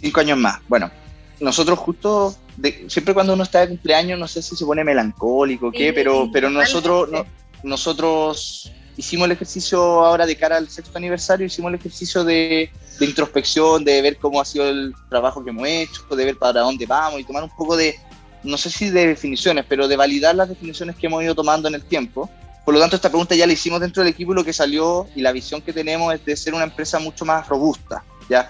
Cinco 0.00 0.20
años 0.20 0.38
más. 0.38 0.60
Bueno, 0.68 0.90
nosotros 1.38 1.78
justo, 1.78 2.34
de- 2.56 2.86
siempre 2.88 3.14
cuando 3.14 3.34
uno 3.34 3.42
está 3.42 3.60
de 3.60 3.68
cumpleaños, 3.68 4.18
no 4.18 4.28
sé 4.28 4.42
si 4.42 4.56
se 4.56 4.64
pone 4.64 4.84
melancólico 4.84 5.68
o 5.68 5.72
qué, 5.72 5.88
Sí, 5.88 5.92
pero, 5.92 6.28
pero 6.32 6.50
nosotros, 6.50 7.08
no- 7.10 7.24
nosotros 7.62 8.70
hicimos 8.96 9.26
el 9.26 9.32
ejercicio 9.32 9.80
ahora 10.04 10.26
de 10.26 10.36
cara 10.36 10.56
al 10.58 10.68
sexto 10.68 10.96
aniversario, 10.98 11.46
hicimos 11.46 11.70
el 11.70 11.78
ejercicio 11.78 12.24
de, 12.24 12.70
de 12.98 13.06
introspección, 13.06 13.84
de 13.84 14.02
ver 14.02 14.18
cómo 14.18 14.40
ha 14.40 14.44
sido 14.44 14.68
el 14.68 14.92
trabajo 15.08 15.42
que 15.42 15.50
hemos 15.50 15.66
hecho, 15.66 16.02
de 16.14 16.24
ver 16.24 16.38
para 16.38 16.60
dónde 16.60 16.86
vamos 16.86 17.20
y 17.20 17.24
tomar 17.24 17.42
un 17.42 17.50
poco 17.56 17.76
de, 17.76 17.94
no 18.42 18.56
sé 18.56 18.70
si 18.70 18.90
de 18.90 19.06
definiciones, 19.08 19.64
pero 19.68 19.88
de 19.88 19.96
validar 19.96 20.34
las 20.34 20.48
definiciones 20.48 20.96
que 20.96 21.06
hemos 21.06 21.22
ido 21.22 21.34
tomando 21.34 21.68
en 21.68 21.74
el 21.74 21.84
tiempo. 21.84 22.28
Por 22.64 22.74
lo 22.74 22.80
tanto, 22.80 22.94
esta 22.94 23.08
pregunta 23.08 23.34
ya 23.34 23.46
la 23.46 23.54
hicimos 23.54 23.80
dentro 23.80 24.04
del 24.04 24.12
equipo 24.12 24.32
y 24.32 24.36
lo 24.36 24.44
que 24.44 24.52
salió 24.52 25.08
y 25.16 25.20
la 25.22 25.32
visión 25.32 25.62
que 25.62 25.72
tenemos 25.72 26.14
es 26.14 26.24
de 26.24 26.36
ser 26.36 26.54
una 26.54 26.64
empresa 26.64 26.98
mucho 27.00 27.24
más 27.24 27.48
robusta, 27.48 28.04
¿ya? 28.28 28.48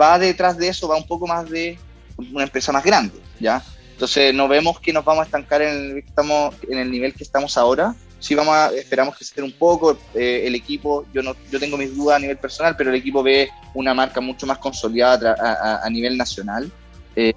Va 0.00 0.18
detrás 0.18 0.56
de 0.56 0.68
eso, 0.68 0.86
va 0.86 0.96
un 0.96 1.06
poco 1.06 1.26
más 1.26 1.48
de 1.50 1.78
una 2.16 2.44
empresa 2.44 2.72
más 2.72 2.84
grande, 2.84 3.14
¿ya? 3.40 3.62
Entonces, 3.92 4.34
no 4.34 4.48
vemos 4.48 4.80
que 4.80 4.92
nos 4.92 5.04
vamos 5.04 5.22
a 5.22 5.24
estancar 5.26 5.62
en 5.62 5.68
el, 5.68 5.98
estamos, 5.98 6.54
en 6.68 6.78
el 6.78 6.90
nivel 6.90 7.14
que 7.14 7.22
estamos 7.22 7.56
ahora. 7.56 7.94
Sí 8.18 8.34
vamos 8.34 8.54
a, 8.54 8.72
esperamos 8.74 9.16
un 9.38 9.52
poco. 9.52 9.96
eh, 10.14 10.44
el 10.46 10.54
equipo, 10.54 11.06
yo, 11.12 11.22
no, 11.22 11.36
yo 11.50 11.60
tengo 11.60 11.76
mis 11.76 11.96
dudas 11.96 12.16
a 12.16 12.18
nivel 12.18 12.36
personal, 12.36 12.74
pero 12.76 12.90
el 12.90 12.96
equipo 12.96 13.22
ve 13.22 13.50
una 13.72 13.94
marca 13.94 14.20
mucho 14.20 14.46
más 14.46 14.58
consolidada 14.58 15.80
a, 15.84 15.88
nivel 15.90 16.16
nacional, 16.16 16.72
eh, 17.14 17.34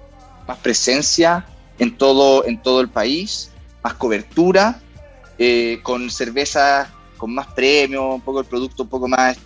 más 0.48 0.58
presencia 0.58 1.46
en 1.78 1.96
todo, 1.96 2.44
en 2.44 2.60
todo 2.60 2.80
el 2.80 2.88
país, 2.88 3.52
más 3.84 3.94
cobertura, 3.94 4.80
eh, 5.38 5.78
con 5.82 6.10
cervezas 6.10 6.88
con 7.16 7.34
más 7.34 7.48
premio, 7.48 8.14
un 8.14 8.20
poco 8.20 8.40
el 8.40 8.46
producto 8.46 8.84
un 8.84 8.88
poco 8.88 9.08
más, 9.08 9.36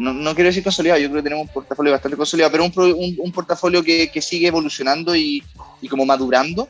no, 0.00 0.14
no 0.14 0.34
quiero 0.34 0.48
decir 0.48 0.64
consolidado, 0.64 0.98
yo 0.98 1.08
creo 1.08 1.22
que 1.22 1.28
tenemos 1.28 1.46
un 1.46 1.52
portafolio 1.52 1.92
bastante 1.92 2.16
consolidado, 2.16 2.52
pero 2.52 2.64
un, 2.64 3.16
un 3.18 3.32
portafolio 3.32 3.82
que, 3.82 4.10
que 4.10 4.22
sigue 4.22 4.48
evolucionando 4.48 5.14
y, 5.14 5.42
y 5.82 5.88
como 5.88 6.06
madurando. 6.06 6.68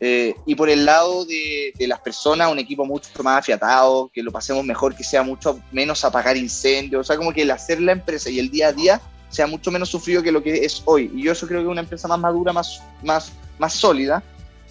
Eh, 0.00 0.34
y 0.46 0.54
por 0.54 0.68
el 0.68 0.84
lado 0.84 1.24
de, 1.26 1.72
de 1.78 1.86
las 1.86 2.00
personas, 2.00 2.50
un 2.50 2.58
equipo 2.58 2.84
mucho 2.84 3.08
más 3.22 3.38
afiatado, 3.38 4.10
que 4.12 4.22
lo 4.22 4.32
pasemos 4.32 4.64
mejor, 4.64 4.96
que 4.96 5.04
sea 5.04 5.22
mucho 5.22 5.60
menos 5.70 6.04
apagar 6.04 6.36
incendios, 6.36 7.02
o 7.02 7.04
sea, 7.04 7.16
como 7.16 7.32
que 7.32 7.42
el 7.42 7.50
hacer 7.50 7.80
la 7.80 7.92
empresa 7.92 8.30
y 8.30 8.38
el 8.38 8.50
día 8.50 8.68
a 8.68 8.72
día 8.72 9.00
sea 9.28 9.46
mucho 9.46 9.70
menos 9.70 9.90
sufrido 9.90 10.22
que 10.22 10.32
lo 10.32 10.42
que 10.42 10.64
es 10.64 10.82
hoy. 10.86 11.10
Y 11.14 11.22
yo 11.22 11.32
eso 11.32 11.46
creo 11.46 11.60
que 11.60 11.66
es 11.66 11.70
una 11.70 11.82
empresa 11.82 12.08
más 12.08 12.18
madura, 12.18 12.52
más, 12.52 12.82
más, 13.02 13.32
más 13.58 13.74
sólida, 13.74 14.22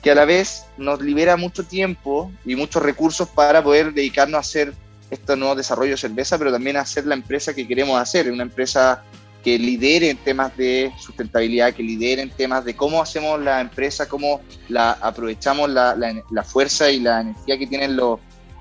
que 0.02 0.12
a 0.12 0.16
la 0.16 0.26
vez 0.26 0.66
nos 0.78 1.00
libera 1.02 1.38
mucho 1.38 1.64
tiempo 1.64 2.32
y 2.46 2.56
muchos 2.56 2.82
recursos 2.82 3.30
para 3.30 3.64
poder 3.64 3.94
dedicarnos 3.94 4.38
a 4.38 4.42
hacer 4.42 4.74
este 5.12 5.36
nuevo 5.36 5.54
desarrollo 5.56 5.91
de 5.91 5.97
cerveza, 5.97 6.38
pero 6.38 6.52
también 6.52 6.78
a 6.78 6.86
ser 6.86 7.06
la 7.06 7.13
empresa 7.15 7.54
que 7.54 7.67
queremos 7.67 8.00
hacer, 8.02 8.32
una 8.32 8.43
empresa 8.43 9.04
que 9.43 9.60
lidere 9.60 10.10
en 10.10 10.17
temas 10.17 10.56
de 10.56 10.91
sustentabilidad, 11.00 11.74
que 11.74 11.84
lidere 11.84 12.21
en 12.21 12.30
temas 12.30 12.63
de 12.63 12.76
cómo 12.76 13.02
hacemos 13.02 13.39
la 13.41 13.60
empresa, 13.60 14.08
cómo 14.08 14.41
la, 14.69 14.91
aprovechamos 14.93 15.69
la, 15.69 15.95
la- 15.95 16.43
fuerza 16.43 16.89
y 16.91 17.00
la 17.00 17.21
energía 17.21 17.58
que 17.58 17.67
tienen 17.67 17.95
los, 17.95 18.19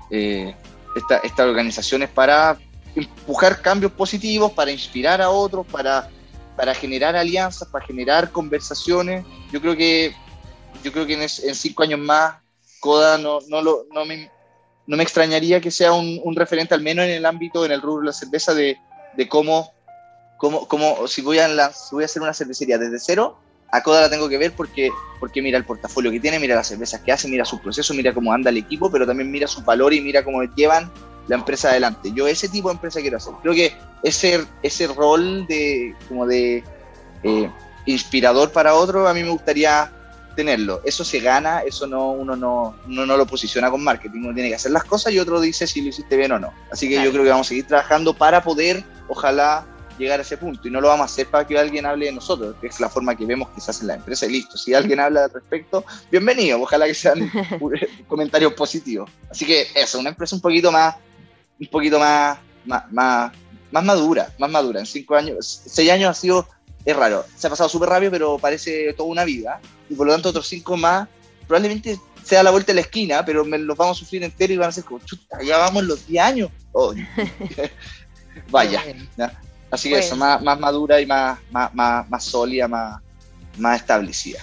eh, 0.09 0.55
esta- 0.95 1.17
estas 1.19 1.45
organizaciones 1.47 2.09
para 2.09 2.57
empujar 2.95 3.61
cambios 3.61 3.91
positivos, 3.93 4.51
para 4.51 4.71
inspirar 4.71 5.21
a 5.21 5.29
otros, 5.29 5.65
para, 5.67 6.09
para 6.57 6.73
generar 6.73 7.15
alianzas, 7.15 7.67
para 7.69 7.85
generar 7.85 8.31
conversaciones. 8.31 9.23
Yo 9.53 9.61
creo 9.61 9.77
que, 9.77 10.13
yo 10.83 10.91
creo 10.91 11.05
que 11.05 11.13
en, 11.13 11.21
en 11.21 11.55
cinco 11.55 11.83
años 11.83 11.99
más, 11.99 12.35
Coda 12.79 13.19
no, 13.19 13.39
no, 13.47 13.61
lo, 13.61 13.85
no, 13.93 14.03
me, 14.05 14.29
no 14.91 14.97
me 14.97 15.03
extrañaría 15.03 15.61
que 15.61 15.71
sea 15.71 15.93
un, 15.93 16.35
referente, 16.35 16.73
al 16.73 16.81
menos 16.81 17.05
en 17.05 17.11
el 17.11 17.25
ámbito, 17.25 17.65
en 17.65 17.71
el 17.71 17.81
rubro 17.81 18.01
de 18.01 18.07
la 18.07 18.11
cerveza, 18.11 18.53
de, 18.53 18.77
cómo, 19.29 19.71
cómo, 20.35 20.67
cómo 20.67 21.07
si, 21.07 21.21
voy 21.21 21.39
a 21.39 21.47
la- 21.47 21.71
si 21.71 21.95
voy 21.95 22.03
a 22.03 22.07
hacer 22.07 22.21
una 22.21 22.33
cervecería 22.33 22.77
desde 22.77 22.99
cero, 22.99 23.39
a 23.71 23.81
Coda 23.83 24.01
la 24.01 24.09
tengo 24.09 24.27
que 24.27 24.37
ver 24.37 24.51
porque, 24.51 24.89
porque 25.21 25.41
mira 25.41 25.57
el 25.57 25.63
portafolio 25.63 26.11
que 26.11 26.19
tiene, 26.19 26.39
mira 26.39 26.55
las 26.55 26.67
cervezas 26.67 26.99
que 26.99 27.13
hace, 27.13 27.29
mira 27.29 27.45
su 27.45 27.61
proceso, 27.61 27.93
mira 27.93 28.13
cómo 28.13 28.33
anda 28.33 28.49
el 28.49 28.57
equipo, 28.57 28.91
pero 28.91 29.07
también 29.07 29.31
mira 29.31 29.47
su 29.47 29.61
valor 29.61 29.93
y 29.93 30.01
mira 30.01 30.25
cómo 30.25 30.43
llevan 30.43 30.91
la 31.29 31.37
empresa 31.37 31.69
adelante. 31.69 32.11
Yo 32.13 32.27
ese 32.27 32.49
tipo 32.49 32.67
de 32.67 32.73
empresa 32.73 32.99
quiero 32.99 33.15
hacer. 33.15 33.33
Creo 33.41 33.53
que 33.53 33.73
ese, 34.03 34.45
ese 34.61 34.87
rol 34.87 35.47
de 35.47 35.95
como 36.09 36.27
de 36.27 36.65
eh, 37.23 37.49
inspirador 37.85 38.51
para 38.51 38.75
otro, 38.75 39.07
a 39.07 39.13
mí 39.13 39.23
me 39.23 39.29
gustaría 39.29 39.89
tenerlo. 40.35 40.81
Eso 40.83 41.03
se 41.03 41.19
gana, 41.19 41.59
eso 41.59 41.87
no 41.87 42.11
uno 42.11 42.35
no, 42.35 42.75
uno 42.87 43.05
no 43.05 43.17
lo 43.17 43.25
posiciona 43.25 43.69
con 43.69 43.83
marketing, 43.83 44.19
uno 44.19 44.33
tiene 44.33 44.49
que 44.49 44.55
hacer 44.55 44.71
las 44.71 44.83
cosas 44.83 45.13
y 45.13 45.19
otro 45.19 45.39
dice 45.39 45.67
si 45.67 45.81
lo 45.81 45.89
hiciste 45.89 46.17
bien 46.17 46.31
o 46.31 46.39
no. 46.39 46.53
Así 46.71 46.89
que 46.89 46.95
yo 46.95 47.11
creo 47.11 47.23
que 47.23 47.29
vamos 47.29 47.47
a 47.47 47.49
seguir 47.49 47.67
trabajando 47.67 48.13
para 48.13 48.43
poder, 48.43 48.83
ojalá, 49.07 49.65
llegar 50.01 50.19
a 50.19 50.23
ese 50.23 50.37
punto. 50.37 50.67
Y 50.67 50.71
no 50.71 50.81
lo 50.81 50.89
vamos 50.89 51.03
a 51.03 51.05
hacer 51.05 51.27
para 51.27 51.47
que 51.47 51.57
alguien 51.57 51.85
hable 51.85 52.07
de 52.07 52.11
nosotros, 52.11 52.55
que 52.59 52.67
es 52.67 52.79
la 52.79 52.89
forma 52.89 53.15
que 53.15 53.25
vemos 53.25 53.49
quizás 53.55 53.81
en 53.81 53.87
la 53.87 53.95
empresa 53.95 54.25
y 54.25 54.31
listo. 54.31 54.57
Si 54.57 54.73
alguien 54.73 54.99
habla 54.99 55.25
al 55.25 55.31
respecto, 55.31 55.85
bienvenido, 56.11 56.61
ojalá 56.61 56.87
que 56.87 56.93
sean 56.93 57.31
comentarios 58.07 58.53
positivos. 58.53 59.09
Así 59.29 59.45
que 59.45 59.67
eso, 59.75 59.99
una 59.99 60.09
empresa 60.09 60.35
un 60.35 60.41
poquito 60.41 60.71
más, 60.71 60.95
un 61.59 61.67
poquito 61.67 61.99
más, 61.99 62.39
más, 62.65 62.91
más, 62.91 63.31
más 63.71 63.83
madura, 63.83 64.33
más 64.37 64.49
madura. 64.49 64.79
En 64.79 64.85
cinco 64.85 65.15
años, 65.15 65.61
seis 65.65 65.89
años 65.89 66.09
ha 66.09 66.13
sido, 66.19 66.47
es 66.85 66.95
raro, 66.95 67.25
se 67.35 67.47
ha 67.47 67.49
pasado 67.49 67.69
súper 67.69 67.89
rápido, 67.89 68.11
pero 68.11 68.37
parece 68.37 68.93
toda 68.93 69.09
una 69.09 69.23
vida. 69.23 69.59
Y 69.89 69.95
por 69.95 70.07
lo 70.07 70.13
tanto 70.13 70.29
otros 70.29 70.47
cinco 70.47 70.77
más, 70.77 71.07
probablemente 71.47 71.99
sea 72.23 72.43
la 72.43 72.51
vuelta 72.51 72.71
de 72.71 72.75
la 72.75 72.81
esquina, 72.81 73.25
pero 73.25 73.43
me 73.43 73.57
los 73.57 73.77
vamos 73.77 73.97
a 73.97 73.99
sufrir 73.99 74.23
entero 74.23 74.53
y 74.53 74.57
van 74.57 74.69
a 74.69 74.71
ser 74.71 74.83
como, 74.83 74.99
chuta, 74.99 75.41
ya 75.43 75.57
vamos 75.57 75.83
los 75.83 76.07
10 76.07 76.23
años. 76.23 76.49
Oh, 76.71 76.93
vaya. 78.49 78.83
¿ya? 79.17 79.39
Así 79.69 79.89
que 79.89 79.95
Bueno. 79.95 80.05
eso, 80.05 80.15
más, 80.15 80.41
más 80.41 80.59
madura 80.59 80.99
y 81.01 81.05
más, 81.05 81.39
más, 81.51 81.73
más, 81.73 82.09
más 82.09 82.23
sólida, 82.23 82.67
más, 82.67 83.01
más 83.57 83.79
establecida. 83.79 84.39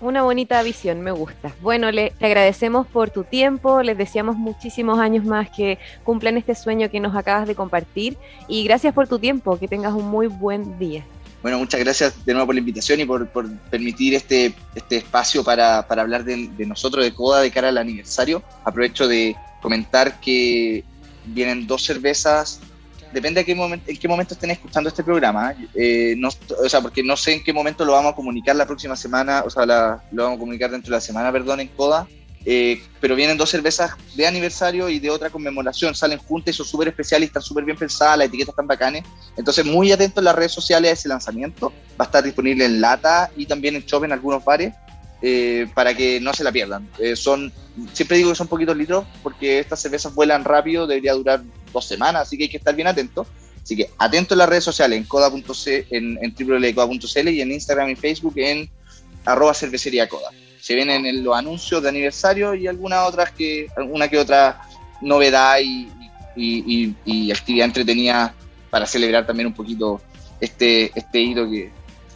Una 0.00 0.22
bonita 0.22 0.62
visión, 0.62 1.02
me 1.02 1.10
gusta. 1.10 1.52
Bueno, 1.60 1.90
le, 1.90 2.10
te 2.18 2.24
agradecemos 2.24 2.86
por 2.86 3.10
tu 3.10 3.22
tiempo, 3.22 3.82
les 3.82 3.98
deseamos 3.98 4.36
muchísimos 4.36 4.98
años 4.98 5.26
más 5.26 5.50
que 5.50 5.78
cumplan 6.04 6.38
este 6.38 6.54
sueño 6.54 6.90
que 6.90 7.00
nos 7.00 7.14
acabas 7.14 7.46
de 7.46 7.54
compartir 7.54 8.16
y 8.48 8.64
gracias 8.64 8.94
por 8.94 9.08
tu 9.08 9.18
tiempo, 9.18 9.58
que 9.58 9.68
tengas 9.68 9.92
un 9.92 10.08
muy 10.08 10.26
buen 10.26 10.78
día. 10.78 11.04
Bueno, 11.42 11.58
muchas 11.58 11.80
gracias 11.80 12.24
de 12.24 12.32
nuevo 12.34 12.46
por 12.46 12.54
la 12.54 12.58
invitación 12.60 13.00
y 13.00 13.06
por, 13.06 13.26
por 13.28 13.50
permitir 13.70 14.14
este, 14.14 14.54
este 14.74 14.96
espacio 14.96 15.42
para, 15.42 15.86
para 15.86 16.02
hablar 16.02 16.22
de, 16.24 16.36
nosotros, 16.66 17.02
de 17.04 17.14
Coda, 17.14 17.40
de 17.40 17.50
cara 17.50 17.68
al 17.68 17.78
aniversario. 17.78 18.42
Aprovecho 18.64 19.08
de 19.08 19.34
comentar 19.62 20.20
que 20.20 20.84
vienen 21.24 21.66
dos 21.66 21.82
cervezas. 21.82 22.60
Depende 23.12 23.40
de 23.40 23.44
qué 23.46 23.54
momento, 23.54 23.90
en 23.90 23.96
qué 23.96 24.06
momento 24.06 24.34
estén 24.34 24.50
escuchando 24.50 24.88
este 24.88 25.02
programa. 25.02 25.54
eh, 25.74 26.14
no, 26.18 26.28
o 26.28 26.68
sea, 26.68 26.80
porque 26.82 27.02
no 27.02 27.16
sé 27.16 27.32
en 27.34 27.42
qué 27.42 27.52
momento 27.54 27.84
lo 27.86 27.92
vamos 27.92 28.12
a 28.12 28.16
comunicar 28.16 28.54
la 28.54 28.66
próxima 28.66 28.94
semana, 28.94 29.42
o 29.44 29.50
sea, 29.50 29.64
la- 29.64 30.02
lo 30.12 30.24
vamos 30.24 30.36
a 30.36 30.40
comunicar 30.40 30.70
dentro 30.70 30.90
de 30.90 30.96
la 30.96 31.00
semana, 31.00 31.32
perdón, 31.32 31.60
en 31.60 31.68
Coda. 31.68 32.06
Eh, 32.46 32.82
pero 33.00 33.14
vienen 33.14 33.36
dos 33.36 33.50
cervezas 33.50 33.92
de 34.14 34.26
aniversario 34.26 34.88
y 34.88 34.98
de 34.98 35.10
otra 35.10 35.30
conmemoración. 35.30 35.94
Salen 35.94 36.18
juntas 36.18 36.54
y 36.54 36.56
son 36.56 36.66
súper 36.66 36.88
especiales, 36.88 37.28
están 37.28 37.42
súper 37.42 37.64
bien 37.64 37.76
pensadas, 37.76 38.18
las 38.18 38.28
etiquetas 38.28 38.52
están 38.52 38.66
bacanes. 38.66 39.04
Entonces, 39.36 39.64
muy 39.64 39.92
atentos 39.92 40.18
en 40.18 40.24
las 40.24 40.34
redes 40.34 40.52
sociales 40.52 40.90
a 40.90 40.92
ese 40.94 41.08
lanzamiento. 41.08 41.72
Va 42.00 42.04
a 42.04 42.08
estar 42.08 42.24
disponible 42.24 42.64
en 42.64 42.80
lata 42.80 43.30
y 43.36 43.46
también 43.46 43.76
en 43.76 43.82
shop 43.82 44.04
en 44.04 44.12
algunos 44.12 44.44
bares 44.44 44.74
eh, 45.22 45.66
para 45.74 45.94
que 45.94 46.20
no 46.20 46.32
se 46.32 46.44
la 46.44 46.52
pierdan. 46.52 46.88
Eh, 46.98 47.14
son, 47.14 47.52
siempre 47.92 48.16
digo 48.16 48.30
que 48.30 48.36
son 48.36 48.48
poquitos 48.48 48.76
litros 48.76 49.04
porque 49.22 49.58
estas 49.58 49.80
cervezas 49.80 50.14
vuelan 50.14 50.44
rápido, 50.44 50.86
debería 50.86 51.12
durar 51.12 51.42
dos 51.72 51.86
semanas, 51.86 52.22
así 52.22 52.38
que 52.38 52.44
hay 52.44 52.48
que 52.48 52.56
estar 52.56 52.74
bien 52.74 52.88
atentos. 52.88 53.26
Así 53.62 53.76
que 53.76 53.90
atento 53.98 54.32
en 54.32 54.38
las 54.38 54.48
redes 54.48 54.64
sociales, 54.64 54.96
en 54.96 55.04
coda.c, 55.04 55.86
en, 55.90 56.18
en 56.22 56.34
www.coda.cl 56.34 57.28
y 57.28 57.42
en 57.42 57.52
Instagram 57.52 57.90
y 57.90 57.96
Facebook 57.96 58.32
en 58.36 58.70
arroba 59.26 59.52
cervecería 59.52 60.08
coda. 60.08 60.30
Se 60.60 60.74
vienen 60.74 61.06
en 61.06 61.24
los 61.24 61.36
anuncios 61.36 61.82
de 61.82 61.88
aniversario 61.88 62.54
y 62.54 62.66
algunas 62.66 63.08
otras 63.08 63.30
que, 63.32 63.66
alguna 63.76 64.08
que 64.08 64.18
otra 64.18 64.60
novedad 65.00 65.58
y, 65.62 65.88
y- 66.36 67.30
actividad 67.32 67.66
entretenida 67.66 68.34
para 68.70 68.86
celebrar 68.86 69.26
también 69.26 69.46
un 69.48 69.54
poquito 69.54 70.00
este, 70.40 70.90
este 70.94 71.20
hito 71.20 71.48
que, 71.50 71.70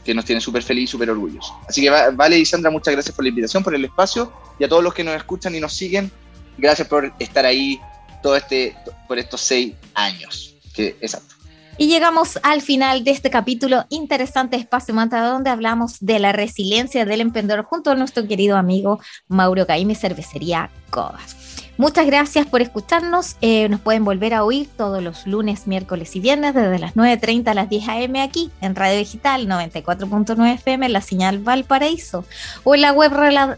que 0.04 0.14
nos 0.14 0.24
tiene 0.24 0.40
súper 0.40 0.62
feliz 0.62 0.84
y 0.84 0.86
súper 0.88 1.10
orgullosos. 1.10 1.52
Así 1.68 1.80
que 1.82 1.90
Va- 1.90 2.10
Vale 2.10 2.38
y 2.38 2.44
Sandra, 2.44 2.70
muchas 2.70 2.92
gracias 2.94 3.14
por 3.14 3.24
la 3.24 3.28
invitación, 3.30 3.62
por 3.62 3.74
el 3.74 3.84
espacio 3.84 4.32
y 4.58 4.64
a 4.64 4.68
todos 4.68 4.82
los 4.84 4.94
que 4.94 5.02
nos 5.04 5.16
escuchan 5.16 5.54
y 5.54 5.60
nos 5.60 5.72
siguen, 5.72 6.10
gracias 6.58 6.86
por 6.88 7.12
estar 7.18 7.44
ahí 7.46 7.80
todo 8.22 8.36
este, 8.36 8.76
por 9.08 9.18
estos 9.18 9.40
seis 9.40 9.74
años. 9.94 10.54
Que, 10.74 10.96
exacto. 11.00 11.34
Y 11.76 11.88
llegamos 11.88 12.38
al 12.42 12.62
final 12.62 13.02
de 13.02 13.10
este 13.10 13.30
capítulo 13.30 13.84
interesante 13.88 14.56
Espacio 14.56 14.94
Manta, 14.94 15.26
donde 15.26 15.50
hablamos 15.50 15.96
de 16.00 16.20
la 16.20 16.32
resiliencia 16.32 17.04
del 17.04 17.20
emprendedor 17.20 17.64
junto 17.64 17.90
a 17.90 17.94
nuestro 17.96 18.26
querido 18.28 18.56
amigo 18.56 19.00
Mauro 19.26 19.66
Caime, 19.66 19.96
Cervecería 19.96 20.70
Codas. 20.90 21.36
Muchas 21.76 22.06
gracias 22.06 22.46
por 22.46 22.62
escucharnos. 22.62 23.36
Eh, 23.40 23.68
nos 23.68 23.80
pueden 23.80 24.04
volver 24.04 24.32
a 24.34 24.44
oír 24.44 24.68
todos 24.76 25.02
los 25.02 25.26
lunes, 25.26 25.66
miércoles 25.66 26.14
y 26.14 26.20
viernes 26.20 26.54
desde 26.54 26.78
las 26.78 26.94
9.30 26.94 27.48
a 27.48 27.54
las 27.54 27.68
10 27.68 27.88
a.m. 27.88 28.22
aquí 28.22 28.52
en 28.60 28.76
Radio 28.76 28.98
Digital 28.98 29.48
94.9 29.48 30.54
FM, 30.54 30.88
la 30.88 31.00
señal 31.00 31.40
Valparaíso, 31.40 32.24
o 32.62 32.76
en 32.76 32.82
la 32.82 32.92
web 32.92 33.10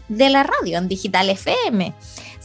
de 0.07 0.29
la 0.31 0.43
radio 0.43 0.79
en 0.79 0.87
Digital 0.87 1.29
FM. 1.29 1.93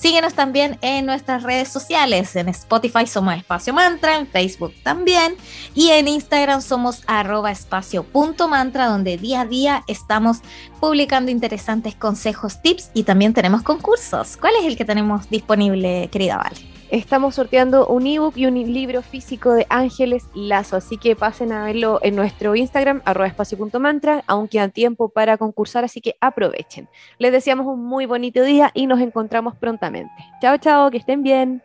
Síguenos 0.02 0.34
también 0.34 0.78
en 0.82 1.06
nuestras 1.06 1.44
redes 1.44 1.68
sociales. 1.68 2.34
En 2.34 2.48
Spotify 2.48 3.06
somos 3.06 3.36
Espacio 3.36 3.72
Mantra, 3.72 4.16
en 4.18 4.26
Facebook 4.26 4.74
también. 4.82 5.36
Y 5.76 5.90
en 5.90 6.08
Instagram 6.08 6.60
somos 6.60 7.04
arroba 7.06 7.52
espacio 7.52 8.02
punto 8.02 8.48
mantra, 8.48 8.88
donde 8.88 9.16
día 9.16 9.42
a 9.42 9.46
día 9.46 9.84
estamos 9.86 10.38
publicando 10.80 11.30
interesantes 11.30 11.94
consejos, 11.94 12.60
tips 12.62 12.90
y 12.94 13.04
también 13.04 13.32
tenemos 13.32 13.62
concursos. 13.62 14.36
¿Cuál 14.36 14.54
es 14.58 14.66
el 14.66 14.76
que 14.76 14.84
tenemos 14.84 15.30
disponible, 15.30 16.08
querida 16.10 16.36
Vale? 16.36 16.71
Estamos 16.92 17.36
sorteando 17.36 17.86
un 17.86 18.06
ebook 18.06 18.36
y 18.36 18.44
un 18.44 18.52
libro 18.52 19.00
físico 19.00 19.54
de 19.54 19.66
Ángeles 19.70 20.28
Lazo, 20.34 20.76
así 20.76 20.98
que 20.98 21.16
pasen 21.16 21.50
a 21.50 21.64
verlo 21.64 21.98
en 22.02 22.14
nuestro 22.14 22.54
Instagram, 22.54 23.00
arroba 23.06 23.28
espacio.mantra. 23.28 24.22
Aún 24.26 24.46
queda 24.46 24.68
tiempo 24.68 25.08
para 25.08 25.38
concursar, 25.38 25.84
así 25.84 26.02
que 26.02 26.16
aprovechen. 26.20 26.90
Les 27.16 27.32
deseamos 27.32 27.66
un 27.66 27.82
muy 27.82 28.04
bonito 28.04 28.42
día 28.42 28.70
y 28.74 28.86
nos 28.86 29.00
encontramos 29.00 29.56
prontamente. 29.56 30.12
Chao, 30.42 30.58
chao, 30.58 30.90
que 30.90 30.98
estén 30.98 31.22
bien. 31.22 31.62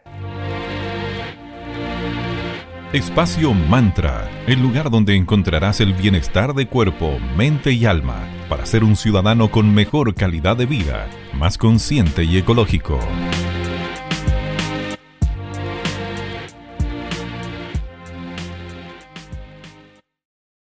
Espacio 2.93 3.53
Mantra, 3.53 4.29
el 4.47 4.61
lugar 4.61 4.89
donde 4.89 5.17
encontrarás 5.17 5.81
el 5.81 5.91
bienestar 5.91 6.53
de 6.53 6.69
cuerpo, 6.69 7.19
mente 7.35 7.73
y 7.73 7.85
alma 7.85 8.25
para 8.47 8.65
ser 8.65 8.85
un 8.85 8.95
ciudadano 8.95 9.51
con 9.51 9.73
mejor 9.73 10.15
calidad 10.15 10.55
de 10.55 10.67
vida, 10.67 11.05
más 11.33 11.57
consciente 11.57 12.23
y 12.23 12.37
ecológico. 12.37 12.97